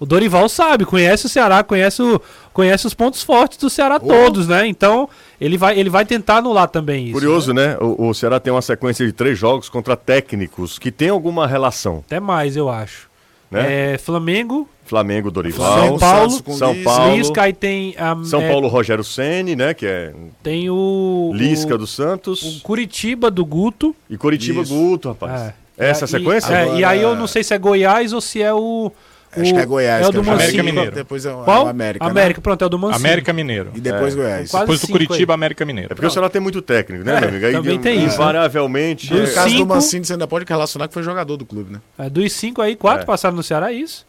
[0.00, 2.20] o Dorival sabe, conhece o Ceará, conhece, o,
[2.52, 4.66] conhece os pontos fortes do Ceará todos, né?
[4.66, 5.08] Então
[5.40, 7.12] ele vai, ele vai tentar anular também isso.
[7.12, 7.68] Curioso, né?
[7.68, 7.76] né?
[7.80, 12.02] O, o Ceará tem uma sequência de três jogos contra técnicos que tem alguma relação.
[12.06, 13.10] Até mais, eu acho.
[13.50, 13.94] Né?
[13.94, 16.90] É, Flamengo, Flamengo, Dorival, São Paulo, Santos com São Lisca.
[16.90, 17.16] Paulo.
[17.16, 19.74] Lisca, aí tem a, São é, Paulo Rogério Ceni, né?
[19.74, 23.94] Que é tem o Lisca o, do Santos o Curitiba do Guto.
[24.08, 24.72] e Curitiba Isso.
[24.72, 25.42] Guto, rapaz.
[25.42, 25.54] É.
[25.90, 26.52] Essa E- sequência?
[26.52, 28.92] é, Agora- e aí eu não sei se é Goiás ou se é o.
[29.36, 30.02] Acho o- que é Goiás.
[30.04, 30.62] É o que do América.
[30.62, 30.90] Mineiro.
[30.92, 31.62] Depois é o, Qual?
[31.62, 32.04] é o América.
[32.04, 32.10] né?
[32.10, 33.06] América, pronto, é o do Mancini.
[33.06, 33.70] América Mineiro.
[33.74, 34.50] E depois Goiás.
[34.50, 35.34] Quase Depois do Curitiba, aí.
[35.34, 35.88] América É Mineiro.
[35.94, 37.46] porque o Ceará tem muito técnico, né, É, meu amigo?
[37.46, 38.14] Aí, também tem isso, né?
[38.14, 39.12] Invariavelmente.
[39.14, 41.72] No é- caso cinco- do Mancini, você ainda pode relacionar que foi jogador do clube,
[41.72, 41.80] né?
[41.98, 43.06] É, dos cinco aí, quatro É.
[43.06, 44.04] passaram no Ceará, é isso?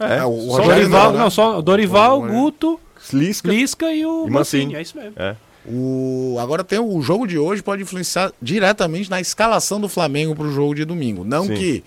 [0.00, 1.30] é, É, o só Dorival, não, não, né?
[1.30, 2.26] só Dorival, O.
[2.28, 2.80] Guto,
[3.12, 3.48] Lisca.
[3.48, 4.74] Lisca e o E Mancini.
[4.74, 5.12] É isso mesmo.
[5.16, 5.36] É.
[5.68, 6.36] O...
[6.40, 10.74] Agora tem o jogo de hoje pode influenciar diretamente na escalação do Flamengo pro jogo
[10.74, 11.24] de domingo.
[11.24, 11.54] Não Sim.
[11.54, 11.84] que.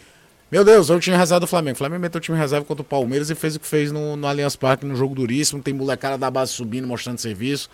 [0.52, 1.76] Meu Deus, eu tinha reserva do Flamengo.
[1.76, 4.16] O Flamengo meteu o time reserva contra o Palmeiras e fez o que fez no,
[4.16, 5.62] no Allianz Parque, num jogo duríssimo.
[5.62, 7.70] Tem molecada da base subindo, mostrando serviço.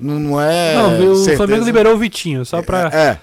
[0.00, 0.74] Não, não é.
[0.74, 1.36] não, o certeza.
[1.36, 2.90] Flamengo liberou o Vitinho, só pra.
[2.92, 3.20] É, é.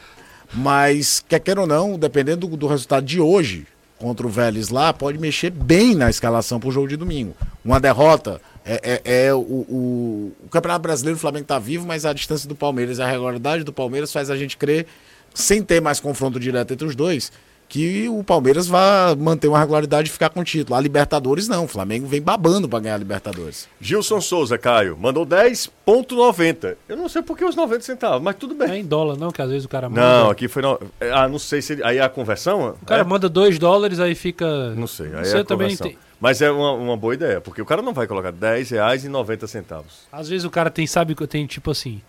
[0.54, 3.66] Mas, quer queira ou não, dependendo do, do resultado de hoje
[3.98, 7.36] contra o Vélez lá, pode mexer bem na escalação pro jogo de domingo.
[7.64, 12.06] Uma derrota é, é- é o, o, o Campeonato Brasileiro, o Flamengo tá vivo, mas
[12.06, 14.86] a distância do Palmeiras, a regularidade do Palmeiras faz a gente crer,
[15.34, 17.32] sem ter mais confronto direto entre os dois,
[17.72, 20.76] que o Palmeiras vai manter uma regularidade e ficar com o título.
[20.78, 23.66] A Libertadores não, o Flamengo vem babando pra ganhar a Libertadores.
[23.80, 26.76] Gilson Souza, Caio, mandou 10,90.
[26.90, 28.82] Eu não sei por que os 90 centavos, mas tudo Não é bem.
[28.82, 30.02] em dólar, não, que às vezes o cara manda.
[30.02, 30.62] Não, aqui foi.
[30.62, 30.78] No...
[31.14, 31.82] Ah, não sei se.
[31.84, 32.76] Aí é a conversão?
[32.82, 33.04] O cara É?
[33.06, 34.72] manda dois dólares, aí fica.
[34.76, 35.88] Não sei, aí Você é a também conversão.
[35.88, 39.04] tem- Mas é uma, uma boa ideia, porque o cara não vai colocar 10 reais
[39.06, 40.02] e 90 centavos.
[40.12, 42.02] Às vezes o cara tem, sabe que eu tenho tipo assim.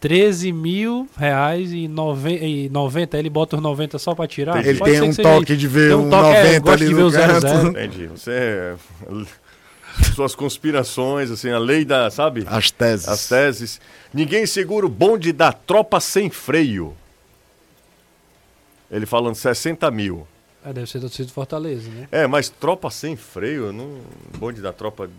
[0.00, 4.58] 13 mil reais e 90, e 90, aí ele bota os 90 só pra tirar.
[4.60, 6.72] Ele Ele Pode tem ser um toque de ver Tem um toque, é, 90 gosta
[6.74, 7.46] ali de no ver o zero, canto.
[7.48, 7.68] zero.
[7.68, 8.06] Entendi.
[8.06, 8.30] Você.
[8.32, 8.76] é-
[10.14, 12.10] Suas conspirações, assim, a lei da.
[12.10, 12.44] Sabe?
[12.48, 13.06] As teses.
[13.08, 13.80] As teses.
[14.14, 16.94] Ninguém segura o bonde da tropa sem freio.
[18.90, 20.26] Ele falando 60 mil.
[20.64, 22.08] É, deve ser do Fortaleza, né?
[22.10, 23.98] É, mas tropa sem freio, não.
[24.38, 25.10] Bonde da tropa.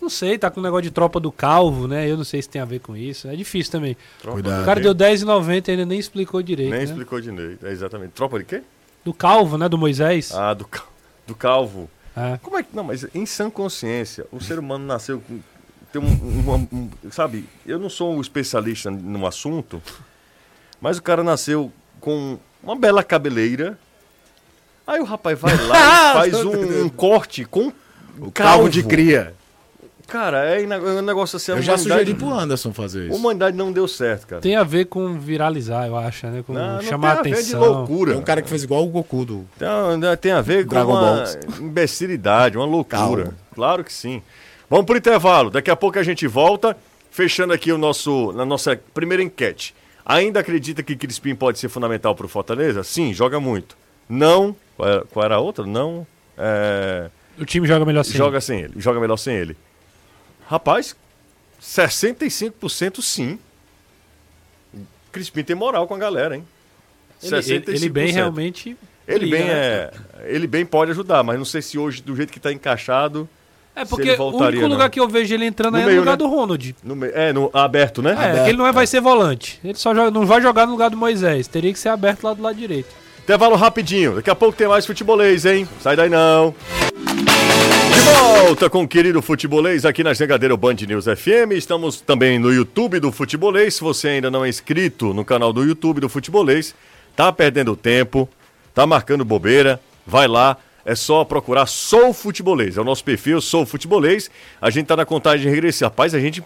[0.00, 2.10] Não sei, tá com o negócio de tropa do calvo, né?
[2.10, 3.28] Eu não sei se tem a ver com isso.
[3.28, 3.96] É difícil também.
[4.20, 4.62] tropa Cuidado.
[4.62, 6.70] O cara deu 10,90 e ainda nem explicou direito.
[6.70, 6.84] Nem né?
[6.84, 7.66] explicou direito.
[7.66, 8.12] É exatamente.
[8.12, 8.62] Tropa de quê?
[9.04, 9.68] Do calvo, né?
[9.68, 10.32] Do Moisés.
[10.34, 10.88] Ah, do, cal-
[11.26, 11.90] do calvo.
[12.16, 12.38] É.
[12.42, 12.74] Como é que.
[12.74, 15.38] Não, mas em sã consciência, o ser humano nasceu com.
[15.92, 19.82] Tem um, um- um- um- Sabe, eu não sou um especialista no assunto,
[20.80, 23.78] mas o cara nasceu com uma bela cabeleira.
[24.86, 27.72] Aí o rapaz vai lá e faz um, um corte com
[28.18, 29.34] O calvo de cria.
[30.10, 31.52] Cara, é ina- um negócio assim.
[31.52, 33.14] Eu já sugeri pro Anderson fazer A isso.
[33.16, 34.42] humanidade não deu certo, cara.
[34.42, 36.42] Tem a ver com viralizar, eu acho, né?
[36.46, 37.60] Com Não, não chamar tem a ver de atenção.
[37.72, 38.10] loucura.
[38.12, 39.46] Tem um cara que fez igual o Goku do.
[39.58, 39.68] Tem,
[40.20, 41.38] tem a ver com Dragon uma Balls.
[41.60, 42.98] imbecilidade, uma loucura.
[43.24, 43.34] Calma.
[43.54, 44.20] Claro que sim.
[44.68, 45.50] Vamos pro intervalo.
[45.50, 46.76] Daqui a pouco a gente volta,
[47.10, 49.74] fechando aqui o nosso, na nossa primeira enquete.
[50.04, 52.82] Ainda acredita que Crispim pode ser fundamental pro Fortaleza?
[52.82, 53.76] Sim, joga muito.
[54.08, 54.54] Não.
[54.76, 55.64] Qual era, qual era a outra?
[55.66, 56.04] Não.
[56.36, 58.16] É, O time joga melhor assim.
[58.16, 58.74] joga sem ele.
[58.76, 59.56] Joga melhor sem ele.
[60.50, 60.96] Rapaz,
[61.62, 63.38] 65% sim.
[65.12, 66.44] Crispim tem moral com a galera, hein?
[67.22, 68.76] Ele, ele- ele bem realmente.
[69.06, 69.52] Ele briga, bem, né?
[69.54, 69.90] é,
[70.26, 73.28] ele bem pode ajudar, mas não sei se hoje, do jeito que tá encaixado,
[73.74, 74.90] É porque o único lugar não.
[74.90, 76.16] que eu vejo ele entrando No é meio, no lugar né?
[76.16, 76.76] do Ronald.
[76.82, 78.10] no, me- é no aberto, né?
[78.12, 79.60] É, Aberto, ele não vai ser volante.
[79.64, 81.46] Ele só joga- não vai jogar no lugar do Moisés.
[81.48, 82.88] Teria que ser aberto lá do lado direito.
[83.22, 84.16] Intervalo rapidinho.
[84.16, 85.68] Daqui a pouco tem mais futebolês, hein?
[85.80, 86.54] Sai daí não.
[88.12, 91.52] Volta com o querido Futebolês aqui na Jangadeira Band News FM.
[91.52, 93.74] Estamos também no YouTube do Futebolês.
[93.74, 96.74] Se você ainda não é inscrito no canal do YouTube do Futebolês,
[97.14, 98.28] tá perdendo tempo,
[98.74, 100.56] tá marcando bobeira, vai lá.
[100.84, 102.76] É só procurar Sou Futebolês.
[102.76, 104.30] É o nosso perfil, Sou Futebolês.
[104.60, 105.86] A gente tá na contagem regressiva.
[105.86, 106.42] Rapaz, a gente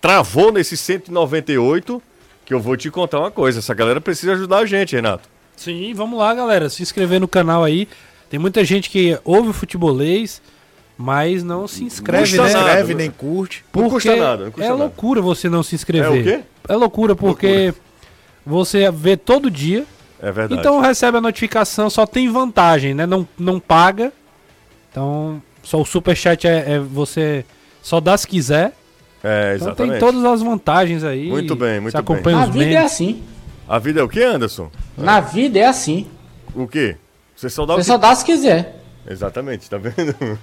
[0.00, 2.02] travou nesse 198,
[2.44, 3.60] que eu vou te contar uma coisa.
[3.60, 5.28] Essa galera precisa ajudar a gente, Renato.
[5.56, 6.68] Sim, vamos lá, galera.
[6.68, 7.88] Se inscrever no canal aí.
[8.28, 10.42] Tem muita gente que ouve o futebolês,
[10.96, 12.42] mas não se inscreve, né?
[12.52, 12.68] nada.
[12.68, 13.64] Escreve, nem curte.
[13.66, 14.80] Não Porque custa nada, não custa é nada.
[14.82, 16.16] loucura você não se inscrever.
[16.16, 16.44] É o quê?
[16.68, 17.74] É loucura porque
[18.46, 19.84] você vê todo dia,
[20.22, 20.60] É verdade.
[20.60, 23.06] então recebe a notificação, só tem vantagem, né?
[23.06, 24.12] Não, não paga.
[24.90, 27.44] Então, só o superchat é, é você
[27.82, 28.72] só dá se quiser.
[29.22, 29.90] é, Então exatamente.
[29.92, 31.28] tem todas as vantagens aí.
[31.28, 32.84] Muito bem, muito Você acompanha Na os vida é memes.
[32.84, 33.22] assim.
[33.68, 34.70] A vida é o quê, Anderson?
[34.96, 36.06] Na vida é assim.
[36.54, 36.96] O quê?
[37.34, 37.86] Você só dá o Você quê?
[37.92, 38.83] só dá se quiser.
[39.08, 40.14] Exatamente, tá vendo?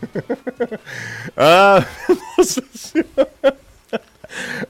[1.36, 1.84] ah,
[2.38, 3.56] nossa senhora.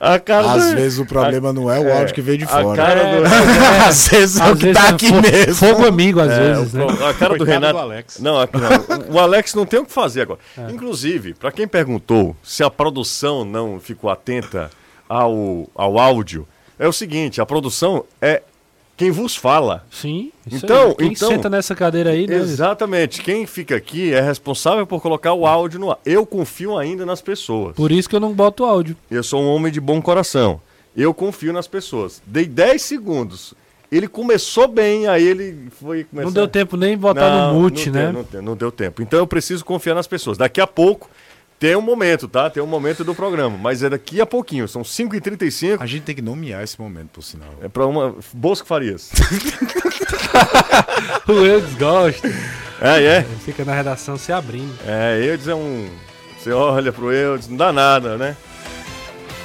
[0.00, 0.74] A cara Às do...
[0.74, 2.76] vezes o problema não é o áudio que veio de a fora.
[2.82, 3.24] cara do...
[3.86, 5.54] Às vezes é o que vezes tá é aqui mesmo.
[5.54, 6.86] Fogo amigo, às É, vezes, o- né?
[7.08, 7.74] a cara do Renato.
[7.74, 8.18] do Alex.
[8.18, 8.48] Não, a-
[9.08, 10.40] não, o Alex não tem o que fazer agora.
[10.58, 10.68] É.
[10.70, 14.68] Inclusive, para quem perguntou se a produção não ficou atenta
[15.08, 18.42] ao, ao áudio, é o seguinte: a produção é
[19.02, 19.84] quem vos fala.
[19.90, 20.30] Sim.
[20.50, 20.94] Então- aí.
[20.94, 22.36] Quem então- senta nessa cadeira aí, né?
[22.36, 23.20] Exatamente.
[23.20, 25.98] Quem fica aqui é responsável por colocar o áudio no ar.
[26.06, 27.74] Eu confio ainda nas pessoas.
[27.74, 28.96] Por isso que eu não boto áudio.
[29.10, 30.60] Eu sou um homem de bom coração.
[30.96, 32.22] Eu confio nas pessoas.
[32.24, 33.54] Dei 10 segundos.
[33.90, 36.26] Ele começou bem, aí ele foi começar...
[36.26, 38.10] Não deu tempo nem botar Não, no mute, né?
[38.12, 39.02] Deu, não, não deu tempo.
[39.02, 40.38] Então eu preciso confiar nas pessoas.
[40.38, 41.10] Daqui a pouco
[41.62, 42.50] tem um momento, tá?
[42.50, 43.56] Tem um momento do programa.
[43.56, 44.66] Mas é daqui a pouquinho.
[44.66, 45.76] São 5h35.
[45.78, 47.54] A gente tem que nomear esse momento, por sinal.
[47.62, 48.16] É pra uma.
[48.32, 49.12] Bosco Farias.
[51.28, 52.26] O Eudes gosta.
[52.80, 53.18] é, é.
[53.18, 54.74] Ele fica na redação se abrindo.
[54.84, 55.88] É, Eudes é um.
[56.36, 58.36] Você olha pro Eudes, não dá nada, né?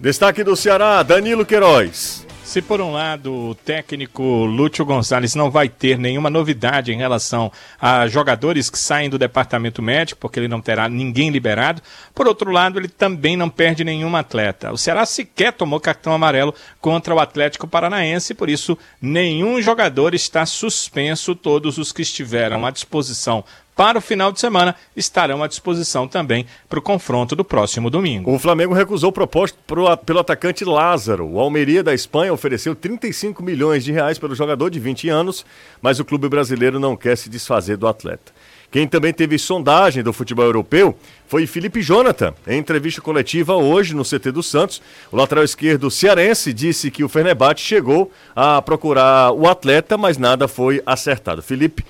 [0.00, 2.23] Destaque do Ceará, Danilo Queiroz.
[2.54, 7.50] Se por um lado o técnico Lúcio Gonçalves não vai ter nenhuma novidade em relação
[7.80, 11.82] a jogadores que saem do departamento médico, porque ele não terá ninguém liberado,
[12.14, 14.70] por outro lado ele também não perde nenhum atleta.
[14.70, 20.46] O Ceará sequer tomou cartão amarelo contra o Atlético Paranaense, por isso nenhum jogador está
[20.46, 23.44] suspenso, todos os que estiveram à disposição
[23.76, 28.32] para o final de semana estarão à disposição também para o confronto do próximo domingo.
[28.32, 31.26] O Flamengo recusou proposta pro- pelo atacante Lázaro.
[31.28, 35.44] O Almeria da Espanha ofereceu 35 milhões de reais pelo jogador de 20 anos,
[35.82, 38.32] mas o clube brasileiro não quer se desfazer do atleta.
[38.70, 40.96] Quem também teve sondagem do futebol europeu
[41.28, 42.34] foi Felipe Jonathan.
[42.46, 44.82] Em entrevista coletiva hoje no CT do Santos,
[45.12, 50.48] o lateral esquerdo cearense disse que o Fenerbahçe chegou a procurar o atleta, mas nada
[50.48, 51.40] foi acertado.
[51.40, 51.84] Felipe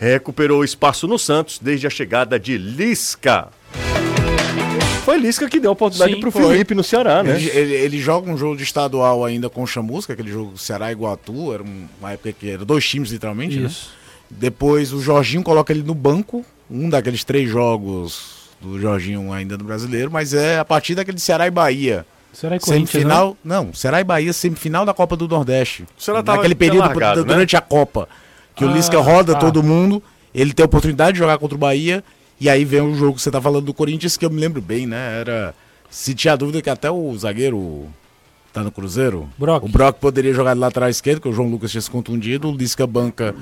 [0.00, 3.48] recuperou espaço no Santos desde a chegada de Lisca.
[5.04, 6.42] Foi Lisca que deu a oportunidade Sim, pro foi.
[6.52, 7.36] Felipe no Ceará, né?
[7.36, 10.88] Ele, ele- ele joga um jogo de estadual ainda com o Chamusca, aquele jogo Ceará
[10.90, 13.66] e Iguatu, era um- uma época que era dois times literalmente, né?
[13.68, 13.90] Isso.
[14.30, 19.64] Depois o Jorginho coloca ele no banco um daqueles três jogos do Jorginho ainda no
[19.64, 22.06] brasileiro, mas é a partir daquele Ceará e Bahia.
[22.32, 25.82] Será que Semifinal, não, Ceará e Bahia, semifinal da Copa do Nordeste.
[25.98, 27.26] O Ceará tava- Naquele período largado, né?
[27.26, 28.08] durante a Copa.
[28.60, 29.38] Que o Ah, Lisca roda tá.
[29.40, 30.02] todo mundo,
[30.34, 32.04] ele tem a oportunidade de jogar contra o Bahia,
[32.38, 34.60] e aí vem o jogo que você tá falando do Corinthians, que eu me lembro
[34.60, 35.18] bem, né?
[35.20, 35.54] Era.
[35.90, 37.86] Se tinha dúvida que até o zagueiro
[38.52, 39.64] tá no Cruzeiro, Brock.
[39.64, 42.54] o Brock poderia jogar de lateral esquerdo, que o João Lucas tinha se contundido, o
[42.56, 43.34] Lisca banca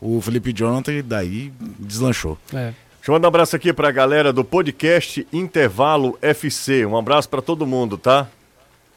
[0.00, 2.38] o Felipe Jonathan e daí deslanchou.
[2.54, 2.72] É.
[2.96, 6.86] Deixa eu mandar um abraço aqui pra galera do podcast Intervalo FC.
[6.86, 8.26] Um abraço pra todo mundo, tá?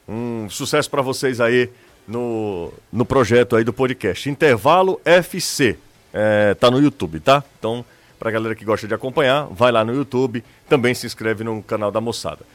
[0.07, 1.69] Um sucesso pra vocês aí
[2.07, 4.29] no, no projeto aí do podcast.
[4.29, 5.77] Intervalo FC.
[6.13, 7.43] É, tá no YouTube, tá?
[7.57, 7.83] Então,
[8.19, 10.43] pra galera que gosta de acompanhar, vai lá no YouTube.
[10.69, 12.45] Também se inscreve no canal da moçada.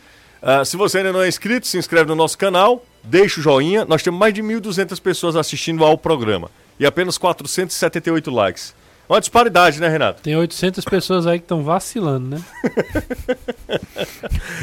[0.40, 3.84] Ah, se você ainda não é inscrito, se inscreve no nosso canal, deixa o joinha.
[3.84, 8.74] Nós temos mais de 1.200 pessoas assistindo ao programa e apenas 478 likes.
[9.09, 10.21] Uma disparidade, né, Renato?
[10.23, 12.42] Tem 800 pessoas aí que estão vacilando, né?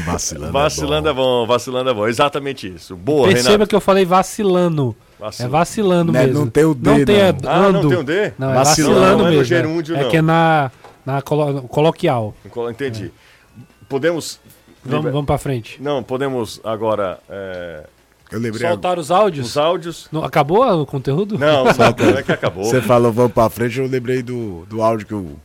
[0.05, 0.51] Vacilando.
[0.53, 2.07] Vacilando é bom, vacilando é bom.
[2.07, 2.95] Exatamente isso.
[2.95, 3.69] Boa, Perceba Renato.
[3.69, 4.95] que eu falei vacilando.
[5.39, 6.41] É vacilando Né, mesmo.
[6.41, 7.51] não tem o D, Não tem não.
[7.51, 8.33] Ah, não tem um D?
[8.37, 8.93] Não, é Vacilando.
[8.99, 9.43] vacilando Não é mesmo.
[9.45, 10.09] gerúndio, é não.
[10.09, 10.71] que é na,
[11.05, 12.35] na colo- coloquial.
[12.69, 13.11] Entendi.
[13.89, 14.39] Podemos.
[14.83, 15.81] Vamos, vamos pra frente.
[15.81, 17.17] Não, podemos agora.
[17.29, 17.87] é,
[18.31, 18.67] Eu lembrei.
[18.67, 19.47] Soltar os áudios?
[19.47, 20.07] os áudios.
[20.11, 21.37] Não, acabou o conteúdo?
[21.39, 22.63] Não, é que acabou.
[22.63, 25.35] Você falou vamos pra frente, eu lembrei do, do áudio que o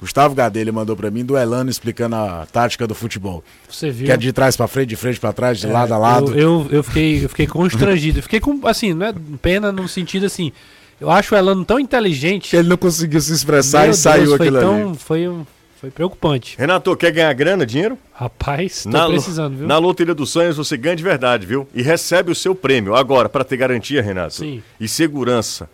[0.00, 3.42] Gustavo Gadelha mandou pra mim, do Elano explicando a tática do futebol.
[3.68, 4.06] Você viu?
[4.06, 6.30] Que é de trás pra frente, de frente pra trás, de É, lado a lado.
[6.32, 8.18] Eu, eu, eu fiquei, eu fiquei constrangido.
[8.18, 10.52] Eu fiquei com, assim, não é pena no sentido assim.
[11.00, 12.50] Eu acho o Elano tão inteligente.
[12.50, 14.98] Que ele não conseguiu se expressar Meu e saiu Deus, foi aquilo tão, ali.
[14.98, 15.46] Foi, um-
[15.80, 16.56] foi preocupante.
[16.58, 17.96] Renato, quer ganhar grana, dinheiro?
[18.12, 19.66] Rapaz, tô Na precisando, viu?
[19.66, 21.68] Na Loteria dos Sonhos você ganha de verdade, viu?
[21.72, 22.96] E recebe o seu prêmio.
[22.96, 24.62] Agora, para ter garantia, Renato, Sim.
[24.80, 25.70] e segurança,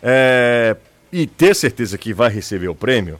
[0.00, 0.76] é,
[1.12, 3.18] e ter certeza que vai receber o prêmio,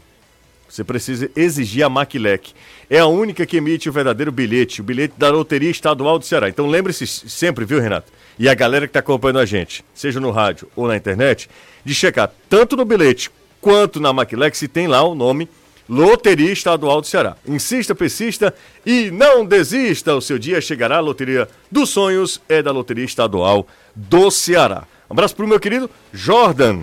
[0.68, 2.52] você precisa exigir a Maquilec.
[2.88, 6.48] É a única que emite o verdadeiro bilhete, o bilhete da Loteria Estadual do Ceará.
[6.48, 8.12] Então lembre-se sempre, viu, Renato?
[8.38, 11.50] E a galera que está acompanhando a gente, seja no rádio ou na internet,
[11.84, 13.28] de checar tanto no bilhete
[13.60, 15.48] quanto na Maquilec se tem lá o nome
[15.88, 17.36] Loteria Estadual do Ceará.
[17.46, 20.14] Insista, persista e não desista.
[20.14, 20.98] O seu dia chegará.
[20.98, 24.84] A Loteria dos Sonhos é da Loteria Estadual do Ceará.
[25.08, 26.80] Um abraço pro meu querido Jordan.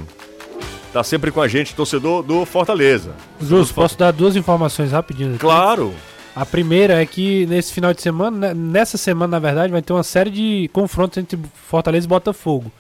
[0.91, 3.13] Tá sempre com a gente, torcedor do Fortaleza.
[3.41, 5.39] Jus, posso dar duas informações rapidinho aqui?
[5.39, 5.93] Claro.
[6.35, 9.93] A primeira é que nesse final de semana, né, nessa semana, na verdade, vai ter
[9.93, 11.39] uma série de confrontos entre
[11.69, 12.71] Fortaleza e Botafogo.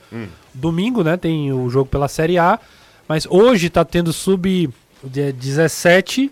[0.53, 2.59] Domingo, né, tem o jogo pela Série A,
[3.07, 4.69] mas hoje tá tendo sub
[5.09, 6.31] de- 17,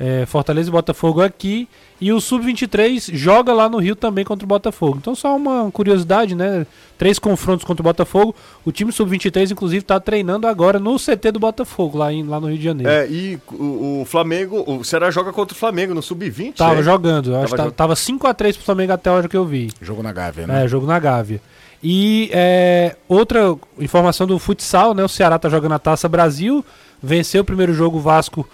[0.00, 1.68] é, Fortaleza e Botafogo aqui,
[2.00, 4.98] e o sub-23 joga lá no Rio também contra o Botafogo.
[5.00, 6.64] Então só uma curiosidade, né,
[6.96, 8.32] três confrontos contra o Botafogo,
[8.64, 12.46] o time sub-23 inclusive tá treinando agora no CT do Botafogo, lá, em, lá no
[12.46, 12.88] Rio de Janeiro.
[12.92, 16.54] É, e o, o Flamengo, o Ceará joga contra o Flamengo no Sub-20.
[16.54, 16.82] Tava é?
[16.84, 17.74] jogando, eu acho que Tava ta- jogando.
[17.74, 19.72] tava 5x3 pro Flamengo até a hora que eu vi.
[19.82, 20.64] Jogo na Gávea, né?
[20.64, 21.40] É, jogo na Gávea.
[21.82, 25.04] E é, outra informação do futsal, né?
[25.04, 26.64] O Ceará tá jogando a Taça Brasil,
[27.02, 28.48] venceu o primeiro jogo o Vasco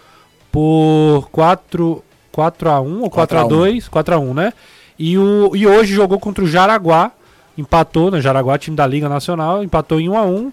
[0.52, 3.48] por 4, 4 a 1 ou 4 a 4 a 1.
[3.48, 4.52] 2, 4 a 1, né?
[4.98, 7.12] E, o, e hoje jogou contra o Jaraguá,
[7.56, 8.20] empatou, né?
[8.20, 10.52] Jaraguá, time da Liga Nacional, empatou em 1 a 1.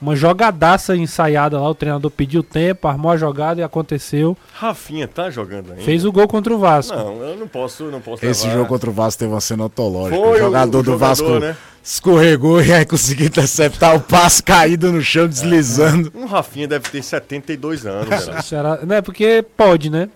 [0.00, 4.34] Uma jogadaça ensaiada lá, o treinador pediu tempo, armou a jogada e aconteceu.
[4.54, 5.82] Rafinha tá jogando ainda?
[5.82, 6.96] Fez o gol contra o Vasco.
[6.96, 8.56] Não, eu não posso, não posso Esse levar.
[8.58, 10.16] jogo contra o Vasco teve uma cena ontológica.
[10.16, 11.54] Foi o o- jogador o do jogador, Vasco né?
[11.84, 16.10] escorregou e aí conseguiu interceptar o passe caído no chão, deslizando.
[16.14, 18.46] Um Rafinha deve ter 72 anos, O Renato.
[18.46, 19.02] Ceará, né?
[19.02, 20.08] Porque pode, né?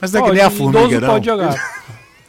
[0.00, 1.08] Mas não é que Pode, nem a formiga, não.
[1.08, 1.54] pode jogar.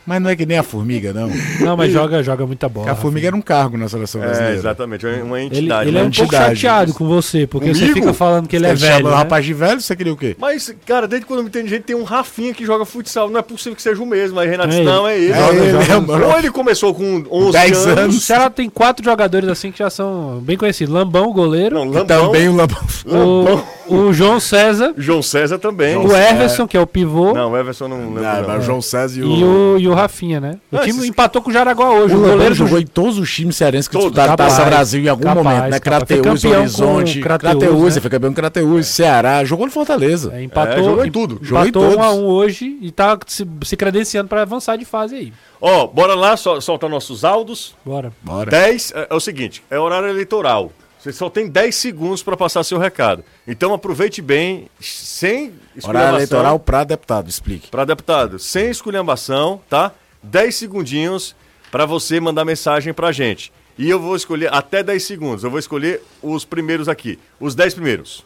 [0.10, 1.30] Mas não é que nem a formiga, não.
[1.60, 2.92] Não, mas joga, joga muita bola.
[2.92, 4.56] A formiga era um cargo na seleção É, brasileira.
[4.58, 5.88] exatamente, é uma Ele, entidade.
[5.90, 6.08] ele é né?
[6.08, 6.60] um pouco entidade.
[6.60, 8.00] chateado com você, porque você Comigo?
[8.00, 8.94] fica falando que ele é Ele velho.
[8.98, 9.18] chama o né?
[9.18, 10.36] rapaz de velho, você queria o quê?
[10.40, 13.30] Mas, cara, desde quando eu me entendo gente, tem um Rafinha que joga futsal.
[13.30, 14.40] Não é possível que seja o mesmo.
[14.40, 14.84] Aí Renato É ele.
[14.86, 15.32] não, é ele.
[15.32, 16.28] É Joga- ele, joga- é.
[16.28, 17.98] Ou ele começou com 11 10 anos.
[18.00, 18.18] anos.
[18.18, 20.92] O Ceará tem quatro jogadores assim que já são bem conhecidos.
[20.92, 21.76] Lambão, o goleiro.
[21.76, 22.80] Não, Lambão, também o Lambão.
[23.06, 23.64] Lambão.
[23.88, 24.94] O, o João César.
[24.98, 25.96] João César também.
[25.98, 27.34] o Everson, que é o pivô.
[27.34, 28.22] Não, o Everson não lembro.
[28.24, 28.58] Não, não.
[28.58, 29.28] o João César e o.
[29.36, 30.58] E o, e o Rafinha, né?
[30.72, 32.16] O Ah, time esses- empatou com o Jaraguá hoje.
[32.16, 35.08] O O, goleiro jogou jogou em todos os times cearenses que disputaram Taça Brasil em
[35.08, 35.80] algum capaz, momento, né?
[35.80, 36.04] capaz.
[36.04, 38.02] Crateus, Horizonte, Crateus, Crateus, né?
[38.02, 40.32] foi campeão com Crateus, Ceará, jogou no Fortaleza.
[40.34, 41.40] É, empatou, É, jogou em em- tudo.
[41.42, 42.06] Jogou em Empatou todos.
[42.06, 45.34] 1 a 1 hoje e tá se, se credenciando para avançar de fase aí.
[45.62, 47.76] Ó, bora lá, sol- solta nossos áudios.
[47.86, 48.12] Bora.
[48.22, 48.50] Bora.
[48.52, 50.72] 10 é, é o seguinte, é horário eleitoral.
[51.00, 53.24] Você só tem 10 segundos para passar seu recado.
[53.48, 57.70] Então aproveite bem, sem Horário eleitoral pra deputado, explique.
[57.70, 59.94] Para deputado, sem esculhambação, tá?
[60.22, 61.36] 10 segundinhos
[61.72, 63.54] para você mandar mensagem pra gente.
[63.78, 65.44] E eu vou escolher até 10 segundos.
[65.46, 67.18] Eu vou escolher os primeiros aqui.
[67.40, 68.26] Os 10 primeiros.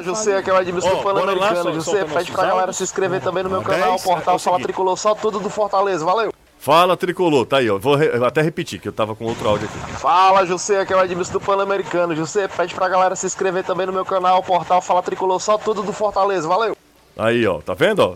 [0.00, 1.74] José, aqui é o Edmilson lá, Pan-Americano.
[1.74, 4.60] José, pede pra galera se inscrever também no meu canal, 10, o portal é Fala.
[4.60, 6.32] Tricolor, só tudo do Fortaleza, valeu.
[6.60, 7.46] Fala, Tricolor.
[7.46, 7.78] Tá aí, ó.
[7.78, 9.92] Vou, re- eu vou até repetir, que eu tava com outro áudio aqui.
[9.98, 12.14] Fala, José, aqui é o Edmilson do Pan-Americano.
[12.14, 15.56] José, pede pra galera se inscrever também no meu canal, o portal Fala Tricolor, só
[15.56, 16.76] tudo do Fortaleza, valeu.
[17.16, 17.60] Aí, ó.
[17.62, 18.14] Tá vendo, ó?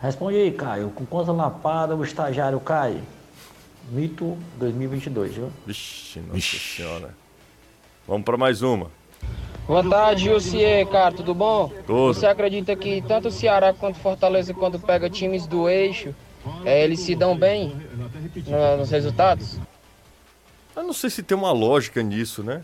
[0.00, 0.90] Responde aí, Caio.
[0.90, 3.00] Com quantas lapadas o estagiário cai?
[3.90, 5.50] Mito 2022, viu?
[5.66, 7.14] Vixe, nossa senhora.
[8.06, 8.90] Vamos pra mais uma.
[9.66, 11.70] Boa tarde, Jussier, cara, tudo bom?
[11.86, 12.14] Tudo.
[12.14, 16.14] Você acredita que tanto o Ceará quanto o Fortaleza, quando pega times do eixo,
[16.64, 17.76] é, eles se dão bem
[18.46, 19.58] no- nos resultados?
[20.76, 22.62] Eu não sei se tem uma lógica nisso, né?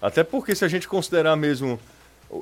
[0.00, 1.78] Até porque se a gente considerar mesmo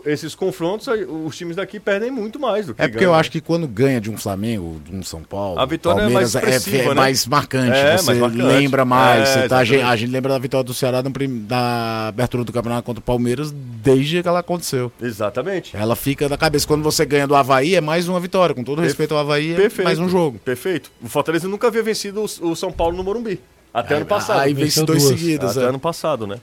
[0.07, 3.19] esses confrontos, aí os times daqui perdem muito mais do que É porque ganham, eu
[3.19, 6.33] acho que quando ganha de um Flamengo, de um São Paulo, A vitória é mais
[6.33, 6.35] Palmeiras
[6.67, 6.95] expressiva, é, né?
[6.95, 7.77] mais marcante.
[7.77, 8.43] É, você mais marcante.
[8.43, 9.29] lembra mais.
[9.29, 12.09] É, você tá- a, gente, a gente lembra da vitória do Ceará no prim- na
[12.09, 14.91] abertura do campeonato contra o Palmeiras desde que ela aconteceu.
[15.01, 15.77] Exatamente.
[15.77, 16.67] Ela fica na cabeça.
[16.67, 18.55] Quando você ganha do Havaí, é mais uma vitória.
[18.55, 19.85] Com todo Perfe- respeito ao Havaí, é Perfeito.
[19.87, 20.39] mais um jogo.
[20.45, 20.91] Perfeito.
[21.03, 23.41] O Fortaleza nunca havia vencido o, o São Paulo no Morumbi.
[23.75, 24.41] Até ano passado.
[24.41, 25.19] Aí vence Venceu dois duas.
[25.19, 25.57] seguidas.
[25.57, 25.69] Até é.
[25.71, 26.37] ano passado, né?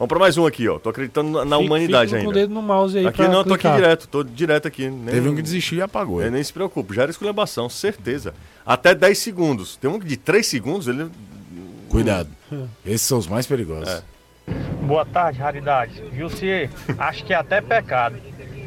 [0.00, 0.78] Vamos pra mais um aqui, ó.
[0.78, 2.40] Tô acreditando na, Fica- humanidade fica com o ainda.
[2.40, 3.76] dedo no mouse aí Aqui pra não, tô aqui clicar.
[3.76, 4.88] direto, tô direto aqui.
[4.88, 6.22] Nem, Teve um que desistiu e apagou.
[6.22, 8.32] É, nem se preocupe, já era esculhambação, certeza.
[8.64, 9.76] Até 10 segundos.
[9.76, 11.10] Tem um de 3 segundos, ele.
[11.90, 12.30] Cuidado.
[12.86, 13.90] Esses são os mais perigosos.
[13.92, 14.02] É.
[14.86, 16.02] Boa tarde, Raridade.
[16.16, 18.16] Jussier, acho que é até pecado.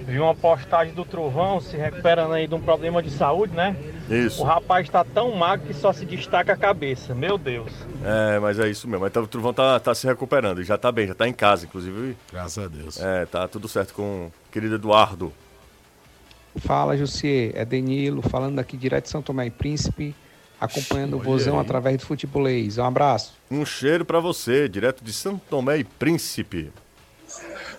[0.06, 3.76] Vi uma postagem do Trovão se recuperando aí de um problema de saúde, né?
[4.10, 4.42] Isso.
[4.42, 7.16] O rapaz tá tão magro que só se destaca a cabeça.
[7.16, 7.72] Meu Deus.
[8.04, 9.04] É, mas é isso mesmo.
[9.06, 10.62] Mas tá- o Truvão tá, tá se recuperando.
[10.62, 12.18] e Já tá bem, já tá em casa, inclusive.
[12.32, 13.00] Graças a Deus.
[13.00, 15.32] É, tá tudo certo com o querido Eduardo.
[16.58, 17.52] Fala, Jussier.
[17.56, 20.14] É Danilo, falando aqui direto de São Tomé e Príncipe,
[20.60, 22.78] acompanhando o Vozão através do Futebolês.
[22.78, 23.34] Um abraço.
[23.50, 26.72] Um cheiro pra você, direto de Santo Tomé e Príncipe.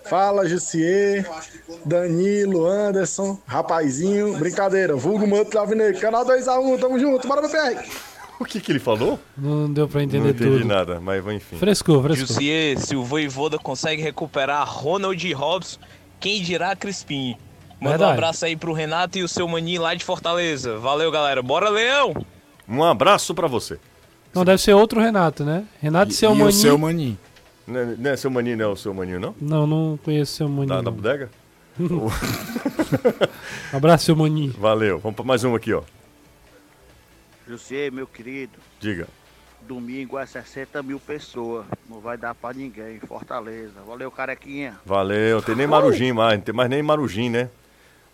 [0.04, 1.28] Fala, Jussier,
[1.84, 7.82] Danilo, Anderson, rapazinho, brincadeira, vulgo Manto Alvinegro, canal 2x1, tamo junto, bora meu PR.
[8.38, 9.18] O que que ele falou?
[9.36, 10.64] Não deu pra Não entender entendi tudo.
[10.66, 11.56] nada, mas enfim.
[11.56, 12.26] Frescou, frescou.
[12.26, 15.78] Jussier, se o Voivoda consegue recuperar Ronald Robson,
[16.18, 17.36] quem dirá Crispim?
[17.80, 18.10] Manda Verdade.
[18.10, 20.78] um abraço aí pro Renato e o seu maninho lá de Fortaleza.
[20.78, 21.42] Valeu, galera.
[21.42, 22.14] Bora, Leão!
[22.68, 23.78] Um abraço pra você.
[24.34, 25.64] Não, deve ser outro Renato, né?
[25.80, 26.48] Renato e, seu e maninho.
[26.48, 27.18] o seu maninho.
[27.66, 29.34] Não é, não é seu maninho, não é o seu maninho, não?
[29.40, 30.68] Não, não conheço seu maninho.
[30.68, 30.92] Da, da não.
[30.92, 31.30] bodega?
[33.72, 34.52] Abraço, seu maninho.
[34.58, 34.98] Valeu.
[34.98, 35.82] Vamos pra mais um aqui, ó.
[37.48, 39.06] José, meu querido, Diga.
[39.62, 41.66] domingo é 60 mil pessoas.
[41.88, 42.98] Não vai dar pra ninguém.
[43.00, 43.80] Fortaleza.
[43.86, 44.76] Valeu, carequinha.
[44.84, 45.42] Valeu.
[45.42, 47.50] Tem nem Marujim mais, não tem mais nem Marujim, né?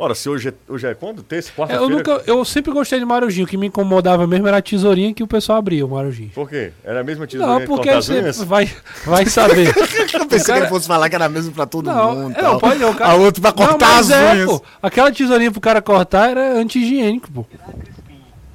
[0.02, 1.22] Ora, se hoje é, hoje é quando?
[1.22, 1.94] Terça, É, eu, quarta-feira?
[1.94, 3.44] nunca, eu sempre gostei de Marujinho.
[3.44, 6.30] O que me incomodava mesmo era a tesourinha que o pessoal abria, o Marujinho.
[6.30, 6.72] Por quê?
[6.82, 8.70] Era a mesma tesourinha Não, que porque você vai,
[9.04, 9.68] vai saber.
[10.14, 12.34] Eu pensei que ele fosse falar que era mesmo pra todo Não, mundo.
[12.34, 12.60] é, não, tal.
[12.60, 13.12] pode não, cara.
[13.12, 14.46] A outra pra cortar Não, mas as é, unhas.
[14.50, 14.62] pô.
[14.82, 17.44] Aquela tesourinha pro cara cortar era anti-higiênico, pô.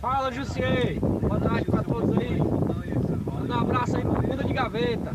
[0.02, 0.98] Fala, Jussier.
[1.00, 2.38] Boa tarde pra todos aí.
[2.40, 5.12] Manda um abraço aí pro Bunda de Gaveta.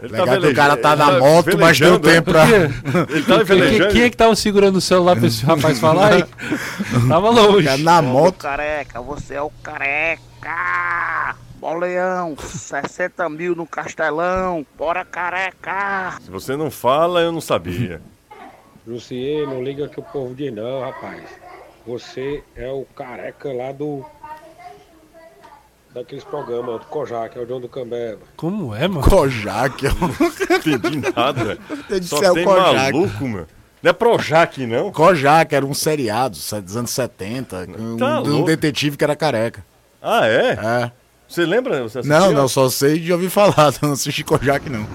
[0.00, 2.14] Ele Legal que o cara tá na moto, mas deu velejando, né?
[2.14, 2.44] tempo pra...
[3.14, 3.92] Ele tá Quem, velejando.
[3.92, 6.24] quem é que tava segurando o celular pra esse rapaz falar aí?
[7.08, 7.64] Tava longe.
[7.66, 8.36] Cara, na moto.
[8.38, 11.34] careca, você é o careca.
[11.56, 14.64] Boleão, 60 mil no Castelão.
[14.76, 16.16] Bora, careca.
[16.22, 18.00] Se você não fala, eu não sabia.
[18.86, 21.24] Jussier, não liga que o povo diz não, rapaz.
[21.84, 24.04] Você é o careca lá do...
[25.98, 28.20] Daqueles programas do Kojak, é o João do Cambeba.
[28.36, 29.00] Como é, mano?
[29.08, 29.84] Kojak.
[29.84, 30.08] eu Não
[30.76, 31.58] entendi nada.
[31.90, 32.74] Ele Só é o tem Kojak.
[32.92, 33.46] maluco, meu.
[33.82, 34.90] Não é Projac, não?
[34.92, 37.66] Kojak era um seriado dos anos 70.
[37.78, 38.46] Um, Tá de um louco.
[38.46, 39.64] detetive que era careca.
[40.02, 40.50] Ah, é?
[40.52, 40.92] É.
[41.28, 41.82] Você lembra?
[41.82, 43.72] Você Não, não, só sei de ouvir falar.
[43.82, 44.86] Não assisti Kojak, não.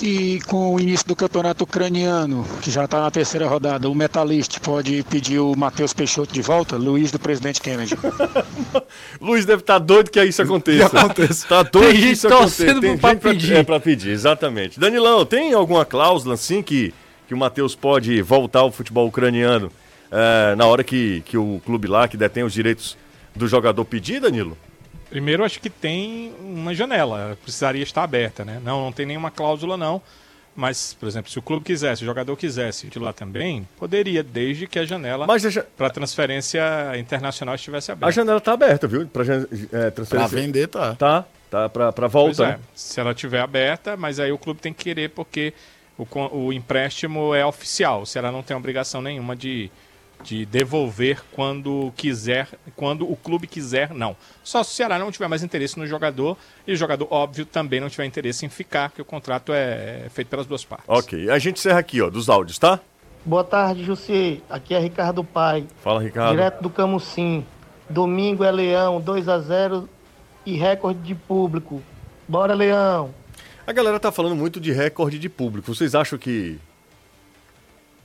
[0.00, 4.58] Se com o início do campeonato ucraniano, que já está na terceira rodada, o Metalist
[4.60, 7.94] pode pedir o Matheus Peixoto de volta, Luiz do presidente Kennedy.
[9.20, 10.88] Luiz deve estar doido que isso aconteça.
[10.88, 11.46] Que aconteça.
[11.46, 12.80] Tá doido Tem que gente isso torcendo aconteça.
[12.80, 13.52] Tem pra gente pra pedir.
[13.52, 14.80] É, pra pedir, exatamente.
[14.80, 16.94] Danilão, tem alguma cláusula assim que,
[17.28, 19.70] que o Matheus pode voltar ao futebol ucraniano
[20.10, 22.96] é, na hora que, que o clube lá, que detém os direitos
[23.36, 24.56] do jogador pedir, Danilo?
[25.10, 28.60] Primeiro, acho que tem uma janela, precisaria estar aberta, né?
[28.64, 30.00] Não, não tem nenhuma cláusula, não.
[30.54, 34.66] Mas, por exemplo, se o clube quisesse, o jogador quisesse de lá também, poderia, desde
[34.66, 36.60] que a janela a, para transferência
[36.98, 38.12] internacional estivesse a aberta.
[38.12, 39.06] janela tá aberta, viu?
[39.06, 40.36] Pra, jan- é, Pra transferência.
[40.38, 40.94] vender, tá.
[40.94, 42.44] Tá, tá Pois volta.
[42.44, 42.60] é, né?
[42.74, 45.52] se ela estiver aberta, mas aí o clube tem que querer porque
[45.98, 46.06] o,
[46.46, 48.04] o empréstimo é oficial.
[48.04, 49.70] Se ela não tem obrigação nenhuma de,
[50.22, 54.16] de devolver quando quiser, quando o clube quiser, não.
[54.44, 57.80] Só se o Ceará não tiver mais interesse no jogador e o jogador, óbvio, também
[57.80, 60.88] não tiver interesse em ficar, porque o contrato é feito pelas duas partes.
[60.88, 62.80] Ok, a gente encerra aqui, ó, dos áudios, tá?
[63.24, 64.42] Boa tarde, Jussi.
[64.48, 65.66] Aqui é Ricardo Pai.
[65.82, 66.30] Fala, Ricardo.
[66.30, 67.44] Direto do Camusim.
[67.88, 69.88] Domingo é Leão, 2 a 0
[70.46, 71.82] e recorde de público.
[72.26, 73.12] Bora, Leão.
[73.66, 75.74] A galera tá falando muito de recorde de público.
[75.74, 76.58] Vocês acham que.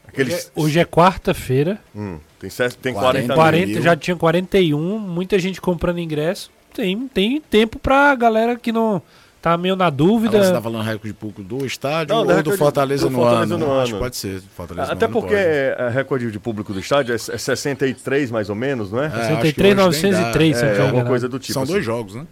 [0.08, 0.52] Aqueles...
[0.56, 1.80] Hoje é quarta-feira.
[1.96, 2.50] Hum, tem,
[2.82, 3.82] tem 40, 40, mil.
[3.82, 6.52] já tinha 41, muita gente comprando ingresso.
[6.74, 9.02] Tem, tem tempo pra galera que não
[9.46, 10.44] tá meio na dúvida.
[10.44, 13.54] Você tá falando recorde de público do estádio Não, ou do Fortaleza, do no, Fortaleza
[13.54, 13.66] ano?
[13.66, 14.00] no Acho que ano.
[14.00, 14.42] pode ser.
[14.56, 15.46] Fortaleza Até no ano porque pode.
[15.46, 19.06] é, recorde de público do estádio é, é 63 mais ou menos, não é?
[19.06, 19.84] É, acho que hoje nem dá.
[19.84, 21.10] 903, se eu não é, tiver alguma enganado.
[21.10, 21.54] coisa do tipo.
[21.54, 21.72] São assim.
[21.72, 22.26] dois jogos, né?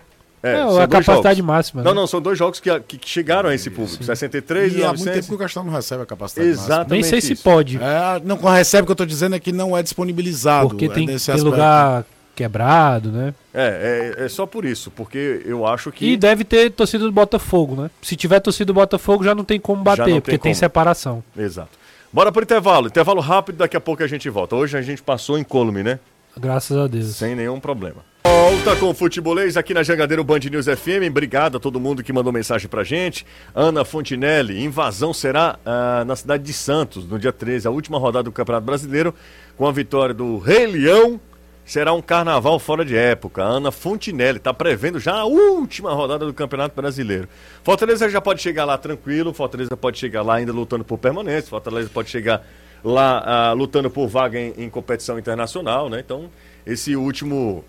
[0.43, 1.53] É, são a capacidade jogos.
[1.53, 2.01] máxima, Não, né?
[2.01, 4.03] não, são dois jogos que, que chegaram a esse público.
[4.03, 5.13] 63 E e há muito 900.
[5.21, 7.43] tempo que o Castelo não recebe a capacidade Exatamente Nem sei se isso.
[7.43, 7.77] pode.
[7.77, 10.67] É, não recebe, o que eu tô dizendo é que não é disponibilizado.
[10.69, 12.03] Porque é tem, tem lugar
[12.35, 13.33] quebrado, né?
[13.53, 16.05] É, é, é só por isso, porque eu acho que.
[16.13, 17.89] E deve ter torcida do Botafogo, né?
[18.01, 20.55] Se tiver torcida do Botafogo, já não tem como bater, não tem porque tem como.
[20.55, 21.23] separação.
[21.37, 21.69] Exato.
[22.11, 22.87] Bora pro intervalo.
[22.87, 24.55] Intervalo rápido, daqui a pouco a gente volta.
[24.55, 25.99] Hoje a gente passou incólume, né?
[26.37, 27.15] Graças a Deus.
[27.15, 28.03] Sem nenhum problema.
[28.35, 31.07] Volta com o Futebolês aqui na Jangadeiro Band News FM.
[31.07, 33.27] Obrigado a todo mundo que mandou mensagem pra gente.
[33.53, 38.23] Ana Fontinelli, invasão será ah, na cidade de Santos, no dia 13, a última rodada
[38.23, 39.13] do Campeonato Brasileiro,
[39.55, 41.21] com a vitória do Rei Leão.
[41.63, 43.43] Será um carnaval fora de época.
[43.43, 47.29] Ana Fontinelli está prevendo já a última rodada do Campeonato Brasileiro.
[47.63, 51.87] Fortaleza já pode chegar lá tranquilo, Fortaleza pode chegar lá ainda lutando por permanência, Fortaleza
[51.93, 52.43] pode chegar
[52.83, 55.99] lá ah, lutando por vaga em, em competição internacional, né?
[55.99, 56.31] Então,
[56.65, 57.63] esse último,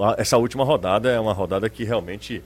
[0.00, 2.42] a- essa última rodada é uma rodada que realmente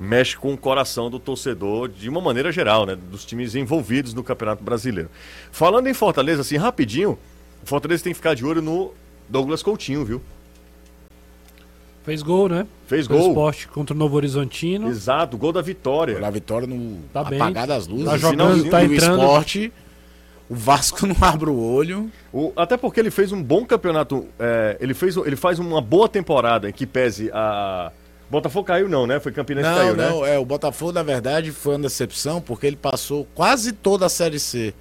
[0.00, 2.96] mexe com o coração do torcedor de uma maneira geral, né?
[2.96, 5.08] Dos times envolvidos no Campeonato Brasileiro.
[5.52, 7.18] Falando em Fortaleza, assim, rapidinho,
[7.62, 8.92] o Fortaleza tem que ficar de olho no
[9.28, 10.20] Douglas Coutinho, viu?
[12.04, 12.66] Fez gol, né?
[12.88, 13.28] Fez gol.
[13.28, 14.88] esporte contra o Novo Horizontino.
[14.88, 16.24] Exato, gol da vitória.
[16.26, 18.06] A vitória no Tá apagar das luzes.
[18.06, 19.20] Tá jogando, tá do entrando.
[19.20, 19.72] esporte.
[20.52, 22.10] O Vasco não abre o olho.
[22.30, 24.26] O- até porque ele fez um bom campeonato.
[24.38, 27.90] é, ele, fez, ele faz uma boa temporada em que pese a.
[28.30, 29.18] Botafogo caiu, não, né?
[29.20, 30.34] Foi Campinense Não, caiu, não, né?
[30.34, 34.38] é, o Botafogo, na verdade, foi uma decepção, porque ele passou quase toda a Série
[34.38, 34.74] C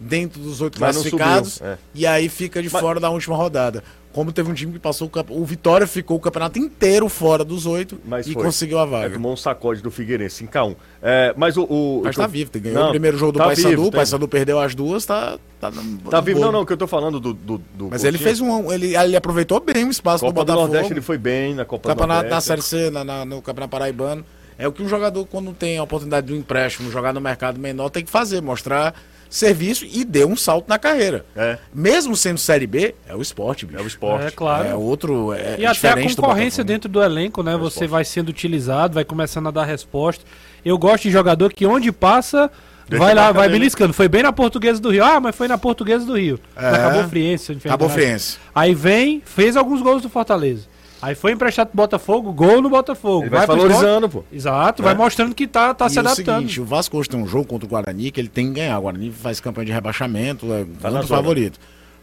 [0.00, 1.78] dentro dos oito Mas classificados, subiu, é.
[1.94, 3.82] e aí fica de Mas- fora da última rodada.
[4.12, 7.66] Como teve um time que passou o, o Vitória ficou o campeonato inteiro fora dos
[7.66, 8.42] oito Mas e foi.
[8.42, 9.14] conseguiu a É, vaga.
[9.14, 10.74] tomou um sacode do Figueirense, 5x1.
[11.02, 11.64] É, mas o.
[11.64, 13.86] o Mas o- tá vivo, tem- ganhou Não, o primeiro jogo do tá Paysandu, vivo,
[13.86, 15.72] o Paysandu perdeu as duas, tá Tá,
[16.10, 17.32] Tá vivo, não, não, que eu tô falando do.
[17.34, 18.72] do, do Mas ele fez um.
[18.72, 20.66] Ele, ele aproveitou bem o espaço Copa do Botafogo.
[20.68, 22.46] Nordeste ele foi bem na Copa Campeonato do na Nordeste.
[22.48, 24.24] Série C, na, na- no Campeonato Paraibano.
[24.56, 27.58] É o que um jogador, quando tem a oportunidade de um empréstimo, jogar no mercado
[27.60, 28.94] menor, tem que fazer, mostrar
[29.28, 31.24] serviço e deu um salto na carreira.
[31.36, 31.58] É.
[31.72, 33.78] Mesmo sendo Série B, é o esporte, bicho.
[33.78, 34.26] É o esporte.
[34.26, 34.68] É claro.
[34.68, 35.32] É outro.
[35.32, 36.66] É e até a diferente do concorrência Botafogo.
[36.66, 37.56] dentro do elenco, né?
[37.56, 40.24] Você vai sendo utilizado, vai começando a dar resposta.
[40.64, 42.50] Eu gosto de jogador que onde passa,
[42.88, 43.92] Deixa vai lá, vai beliscando.
[43.92, 45.04] Foi bem na Portuguesa do Rio.
[45.04, 46.40] Ah, mas foi na Portuguesa do Rio.
[46.56, 46.70] É.
[46.70, 47.52] Na Cabo Friense.
[47.52, 48.08] onde fez Cabo a barragem.
[48.08, 48.38] Friense.
[48.54, 50.66] Aí vem, fez alguns gols do Fortaleza.
[51.00, 53.24] Aí foi emprestado pro Botafogo, gol no Botafogo.
[53.24, 54.24] Ele vai pro valorizando, pô.
[54.32, 54.84] Exato, É.
[54.84, 56.36] vai mostrando que tá, tá e se o adaptando.
[56.40, 58.78] seguinte, o Vasco hoje tem um jogo contra o Guarani que ele tem que ganhar.
[58.78, 61.58] O Guarani faz campanha de rebaixamento, é Tá muito favorito.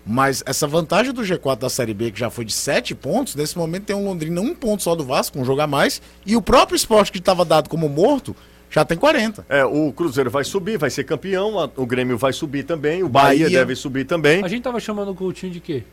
[0.07, 3.57] Mas essa vantagem do G4 da Série B, que já foi de 7 pontos, nesse
[3.57, 5.99] momento tem um Londrina um ponto só do Vasco, um jogo a mais.
[6.25, 8.35] E o próprio esporte que estava dado como morto
[8.69, 9.45] já tem 40.
[9.49, 13.09] É, o Cruzeiro vai subir, vai ser campeão, a- o Grêmio vai subir também, o
[13.09, 13.59] Bahia, Bahia.
[13.59, 14.43] deve subir também.
[14.43, 15.83] A gente tava chamando o Coutinho de quê?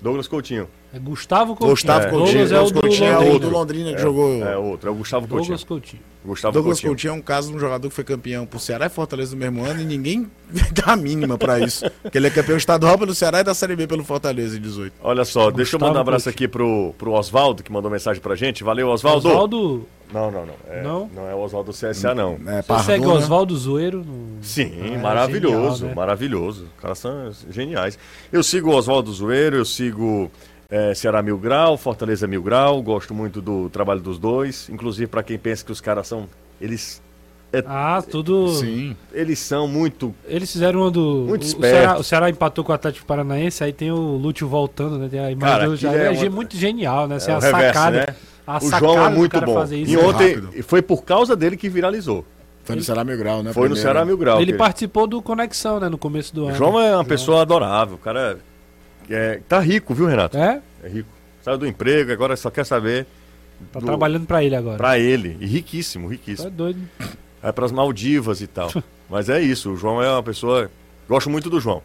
[0.00, 0.68] Douglas Coutinho.
[0.92, 1.70] É Gustavo Coutinho.
[1.70, 2.46] Gustavo Coutinho.
[2.48, 3.34] Douglas é o do Coutinho é Londrina.
[3.34, 4.44] o do Londrina que É, jogou.
[4.46, 5.42] É outro, é o Gustavo Coutinho.
[5.48, 6.02] Douglas Coutinho.
[6.24, 6.90] Gustavo Douglas Coutinho.
[6.92, 9.38] Coutinho é um caso de um jogador que foi campeão por Ceará e Fortaleza no
[9.38, 10.30] mesmo ano e ninguém
[10.72, 11.84] dá a mínima pra isso.
[12.02, 14.92] Porque ele é campeão estadual pelo Ceará e da Série B pelo Fortaleza em 18.
[15.02, 16.46] Olha só, deixa eu mandar um Gustavo abraço Coutinho.
[16.46, 18.62] aqui pro, pro Oswaldo, que mandou mensagem pra gente.
[18.64, 19.28] Valeu, Oswaldo.
[19.28, 19.86] Oswaldo.
[20.12, 20.54] Não, não, não.
[20.68, 21.10] É, Não?
[21.14, 21.28] não?
[21.28, 22.38] é o Oswaldo do CSA, não.
[22.46, 24.04] É, Você segue o Oswaldo Zoeiro?
[24.04, 25.94] no- Sim, É, maravilhoso, genial, né?
[25.94, 26.64] maravilhoso.
[26.76, 27.98] Os caras são geniais.
[28.32, 30.30] Eu sigo o Oswaldo Zoeiro, eu sigo
[30.70, 34.68] é, Ceará Mil Grau, Fortaleza Mil Grau, gosto muito do trabalho dos dois.
[34.70, 36.28] Inclusive, pra quem pensa que os caras são.
[36.60, 37.02] Eles.
[37.52, 38.48] é- Ah, tudo.
[38.54, 38.96] Sim.
[39.12, 40.14] Eles são muito.
[40.26, 41.24] Eles fizeram uma do.
[41.28, 41.60] Muito o.
[41.60, 45.08] Ceará, o Ceará empatou com o Atlético Paranaense, aí tem o Lúcio voltando, né?
[45.08, 47.16] Tem a imagem Cara, do é é, uma- muito genial, né?
[47.16, 48.06] Assim, é a sacada.
[48.08, 48.16] né?
[48.46, 49.62] A o João é muito bom.
[49.64, 50.62] isso E é ontem rápido.
[50.62, 52.24] foi por causa dele que viralizou.
[52.64, 53.52] Foi no Ceará Mil Grau, né?
[53.52, 53.76] Foi no primeiro.
[53.80, 54.40] Ceará Mil Grau.
[54.40, 55.88] Ele que- participou do Conexão, né?
[55.88, 56.56] No começo do O ano.
[56.56, 58.38] João é uma pessoa adorável, o cara
[59.08, 60.36] é, tá rico, viu, Renato?
[60.36, 60.60] É?
[60.82, 61.08] É rico.
[61.42, 63.06] Saiu do emprego, agora só quer saber
[63.72, 64.76] Tá do- trabalhando pra ele agora.
[64.78, 65.36] pra ele.
[65.40, 66.50] E riquíssimo, Tá riquíssimo.
[66.50, 66.80] doido.
[67.42, 68.70] Vai pras Maldivas e tal.
[69.08, 70.68] Mas é isso, o João é uma pessoa.
[71.08, 71.80] Gosto muito do João.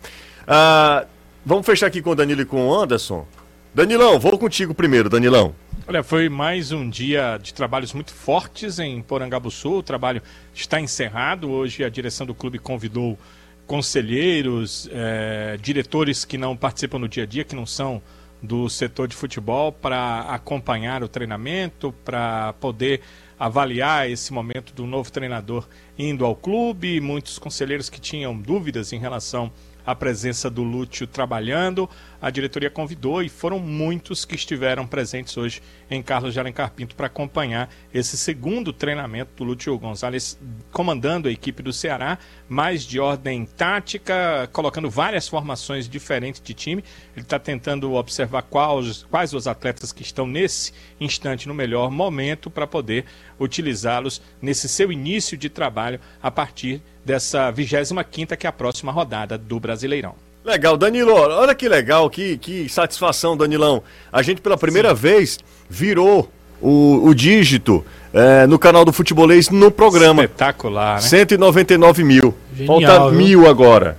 [0.48, 1.06] Ah,
[1.46, 3.26] vamos fechar aqui com o Danilo e com o Anderson.
[3.74, 5.54] Danilão, vou contigo primeiro, Danilão.
[5.88, 9.78] Olha, foi mais um dia de trabalhos muito fortes em Porangabuçu.
[9.78, 10.22] O trabalho
[10.54, 11.50] está encerrado.
[11.50, 13.18] Hoje a direção do clube convidou
[13.66, 18.00] conselheiros, eh, diretores que não participam no dia a dia, que não são
[18.42, 23.02] do setor de futebol, para acompanhar o treinamento, para poder
[23.40, 25.68] avaliar esse momento do novo treinador
[25.98, 27.02] indo ao clube.
[27.02, 29.52] Muitos conselheiros que tinham dúvidas em relação
[29.86, 31.90] à presença do Lúcio trabalhando.
[32.22, 36.96] A diretoria convidou e foram muitos que estiveram presentes hoje em Carlos de Alencar Pinto
[36.96, 40.40] para acompanhar esse segundo treinamento do Lúcio Gonzalez,
[40.72, 46.84] comandando a equipe do Ceará, mais de ordem tática, colocando várias formações diferentes de time.
[47.16, 52.50] Ele está tentando observar quais, quais os atletas que estão nesse instante no melhor momento
[52.50, 53.06] para poder
[53.40, 59.38] utilizá-los nesse seu início de trabalho a partir dessa 25ª que é a próxima rodada
[59.38, 60.16] do Brasileirão.
[60.44, 63.84] Legal, Danilo, olha que legal, que, que satisfação, Danilão.
[64.12, 64.96] A gente pela primeira Sim.
[64.96, 65.40] vez
[65.70, 70.24] virou o, o dígito é, no canal do Futebolês no programa.
[70.24, 71.02] Espetacular, né?
[71.02, 72.34] 199 mil.
[72.56, 73.18] Genial, Falta viu?
[73.18, 73.98] mil agora.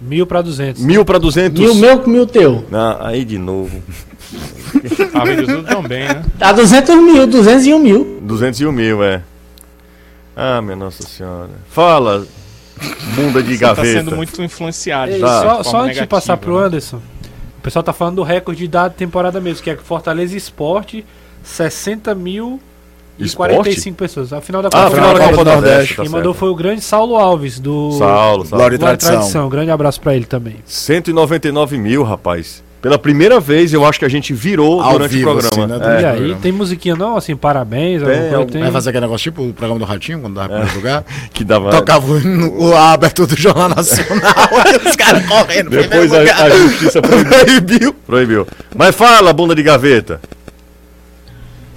[0.00, 0.82] Mil para 200.
[0.82, 1.60] Mil para 200.
[1.60, 2.64] Mil meu com mil teu.
[2.72, 3.82] Ah, aí de novo.
[5.14, 6.24] ah, tudo também, né?
[6.36, 8.18] Dá 200 mil, 201 mil.
[8.20, 9.22] 201 mil, é.
[10.36, 11.50] Ah, minha Nossa Senhora.
[11.70, 12.26] Fala,
[13.14, 13.98] Bunda de Você tá gaveta.
[13.98, 15.12] Tá sendo muito influenciado.
[15.12, 15.40] Ei, tá.
[15.42, 16.66] Só, só antes de passar pro né?
[16.66, 17.00] Anderson,
[17.58, 21.04] o pessoal tá falando do recorde da temporada mesmo, que é Fortaleza Esporte,
[21.42, 22.60] 60 mil
[23.18, 23.54] e Esporte?
[23.54, 24.32] 45 pessoas.
[24.32, 25.62] A final da Copa, ah, final da Copa do Nordeste.
[25.70, 25.96] Nordeste.
[25.96, 28.48] Tá Quem mandou foi o grande Saulo Alves, do Saulo, Saulo.
[28.50, 29.12] Glória e Tradição.
[29.12, 29.48] Tradição.
[29.48, 30.56] Grande abraço para ele também.
[30.64, 32.62] 199 mil, rapaz.
[32.84, 35.74] Pela primeira vez, eu acho que a gente virou Ao durante vivo, o programa.
[35.76, 35.96] Assim, né?
[35.96, 36.02] é.
[36.02, 38.02] E aí, tem musiquinha não, assim, parabéns.
[38.02, 38.46] Tem, algum...
[38.46, 38.60] tem...
[38.60, 40.74] Vai fazer aquele negócio tipo o programa do Ratinho, quando dava é.
[40.74, 41.02] lugar?
[41.32, 41.70] que dava...
[41.70, 44.34] Tocava o, a abertura do Jornal Nacional,
[44.86, 45.70] os caras correndo.
[45.70, 47.94] Depois a, a, justiça proibiu.
[48.06, 48.46] proibiu.
[48.76, 50.20] Mas fala, bunda de gaveta.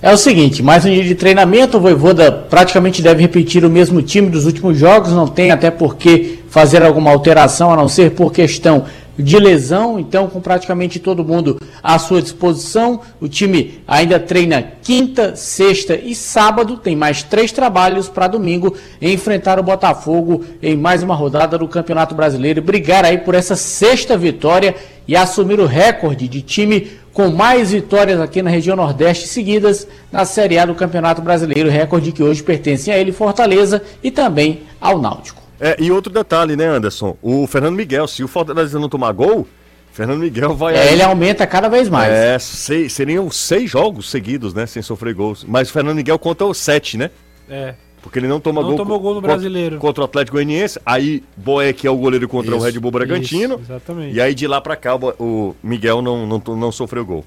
[0.01, 4.01] É o seguinte, mais um dia de treinamento, o Voivoda praticamente deve repetir o mesmo
[4.01, 8.11] time dos últimos jogos, não tem até por que fazer alguma alteração, a não ser
[8.11, 8.83] por questão
[9.17, 13.01] de lesão, então com praticamente todo mundo à sua disposição.
[13.19, 16.77] O time ainda treina quinta, sexta e sábado.
[16.77, 22.13] Tem mais três trabalhos para domingo enfrentar o Botafogo em mais uma rodada do Campeonato
[22.13, 22.61] Brasileiro.
[22.61, 24.75] Brigar aí por essa sexta vitória
[25.07, 30.23] e assumir o recorde de time com mais vitórias aqui na região Nordeste seguidas na
[30.23, 31.69] Série A do Campeonato Brasileiro.
[31.69, 35.46] Recorde que hoje pertence a ele, Fortaleza, e também ao Náutico.
[35.59, 37.17] É, e outro detalhe, né, Anderson?
[37.21, 39.47] O Fernando Miguel, se o Fortaleza não tomar gol,
[39.91, 40.75] Fernando Miguel vai.
[40.75, 40.93] É, aí...
[40.93, 42.11] ele aumenta cada vez mais.
[42.11, 44.65] É, seis, seriam seis jogos seguidos, né?
[44.67, 45.43] Sem sofrer gols.
[45.43, 47.09] Mas o Fernando Miguel conta os sete, né?
[47.49, 47.73] É.
[48.01, 48.77] Porque ele não toma não gol.
[48.77, 49.79] tomou gol no contra, brasileiro.
[49.79, 50.79] Contra o Atlético Goianiense.
[50.85, 53.55] Aí Boé, que é o goleiro contra isso, o Red Bull Bragantino.
[53.55, 54.15] Isso, exatamente.
[54.15, 57.25] E aí de lá pra cá o Miguel não, não, não sofreu gol.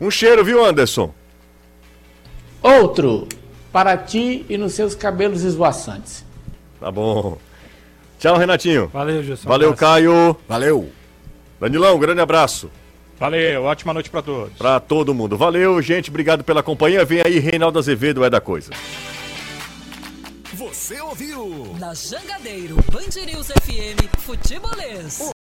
[0.00, 1.14] Um cheiro, viu, Anderson?
[2.60, 3.28] Outro
[3.72, 6.24] para ti e nos seus cabelos esvoaçantes.
[6.80, 7.38] Tá bom.
[8.18, 8.88] Tchau, Renatinho.
[8.88, 9.48] Valeu, Gilson.
[9.48, 10.36] Valeu, Caio.
[10.48, 10.90] Valeu.
[11.60, 12.70] Danilão, um grande abraço.
[13.18, 14.56] Valeu, ótima noite para todos.
[14.56, 15.36] Para todo mundo.
[15.36, 16.08] Valeu, gente.
[16.08, 17.04] Obrigado pela companhia.
[17.04, 18.70] Vem aí, Reinaldo Azevedo é da coisa.
[20.54, 21.74] Você ouviu?
[21.78, 25.32] Na Jangadeiro, Band News FM, Futebolês.